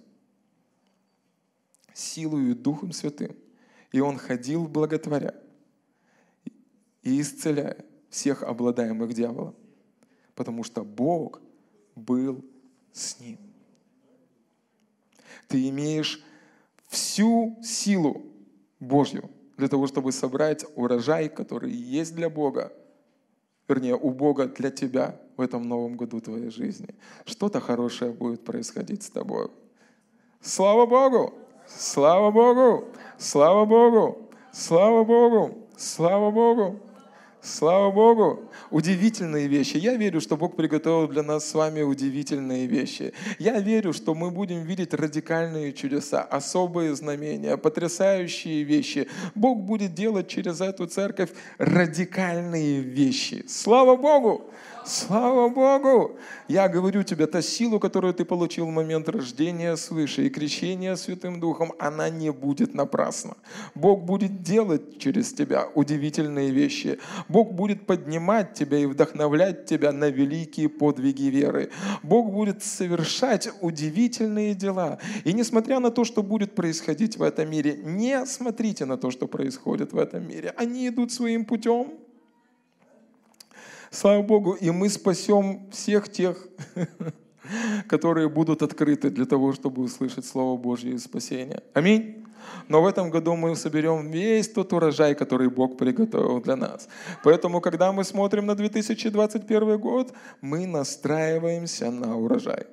[1.94, 3.38] силою Духом Святым,
[3.94, 5.34] и он ходил благотворя
[7.04, 9.56] и исцеляя всех обладаемых дьяволом,
[10.36, 11.40] потому что Бог
[11.96, 12.44] был
[12.92, 13.38] с ним.
[15.48, 16.22] Ты имеешь
[16.90, 18.26] всю силу
[18.82, 22.74] Божью для того, чтобы собрать урожай, который есть для Бога,
[23.74, 26.90] вернее, у Бога для тебя в этом новом году твоей жизни.
[27.26, 29.50] Что-то хорошее будет происходить с тобой.
[30.42, 31.34] Слава Богу!
[31.68, 32.86] Слава Богу!
[33.18, 34.30] Слава Богу!
[34.52, 35.58] Слава Богу!
[35.78, 36.80] Слава Богу!
[37.44, 38.50] Слава Богу!
[38.72, 39.76] Удивительные вещи.
[39.76, 43.14] Я верю, что Бог приготовил для нас с вами удивительные вещи.
[43.38, 49.10] Я верю, что мы будем видеть радикальные чудеса, особые знамения, потрясающие вещи.
[49.36, 53.44] Бог будет делать через эту церковь радикальные вещи.
[53.50, 54.50] Слава Богу!
[54.86, 56.18] Слава Богу!
[56.50, 61.40] Я говорю тебе, та сила, которую ты получил в момент рождения свыше и крещения Святым
[61.40, 63.36] Духом, она не будет напрасна.
[63.76, 67.00] Бог будет делать через тебя удивительные вещи.
[67.30, 71.70] Бог будет поднимать тебя и вдохновлять тебя на великие подвиги веры.
[72.04, 75.00] Бог будет совершать удивительные дела.
[75.24, 79.28] И несмотря на то, что будет происходить в этом мире, не смотрите на то, что
[79.28, 80.54] происходит в этом мире.
[80.58, 82.03] Они идут своим путем,
[83.94, 86.48] Слава Богу, и мы спасем всех тех,
[87.88, 91.62] которые будут открыты для того, чтобы услышать Слово Божье и спасение.
[91.76, 92.26] Аминь.
[92.68, 96.90] Но в этом году мы соберем весь тот урожай, который Бог приготовил для нас.
[97.24, 102.66] Поэтому, когда мы смотрим на 2021 год, мы настраиваемся на урожай.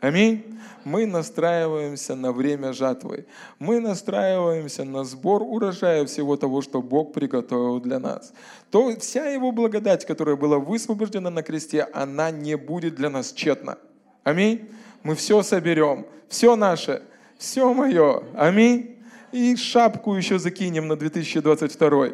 [0.00, 0.44] Аминь.
[0.84, 3.26] Мы настраиваемся на время жатвы.
[3.58, 8.32] Мы настраиваемся на сбор урожая всего того, что Бог приготовил для нас.
[8.70, 13.76] То вся Его благодать, которая была высвобождена на кресте, она не будет для нас тщетна.
[14.22, 14.70] Аминь.
[15.02, 16.06] Мы все соберем.
[16.28, 17.02] Все наше.
[17.36, 18.22] Все мое.
[18.34, 18.96] Аминь.
[19.32, 22.10] И шапку еще закинем на 2022.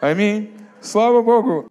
[0.00, 0.50] Аминь.
[0.80, 1.70] Слава Богу.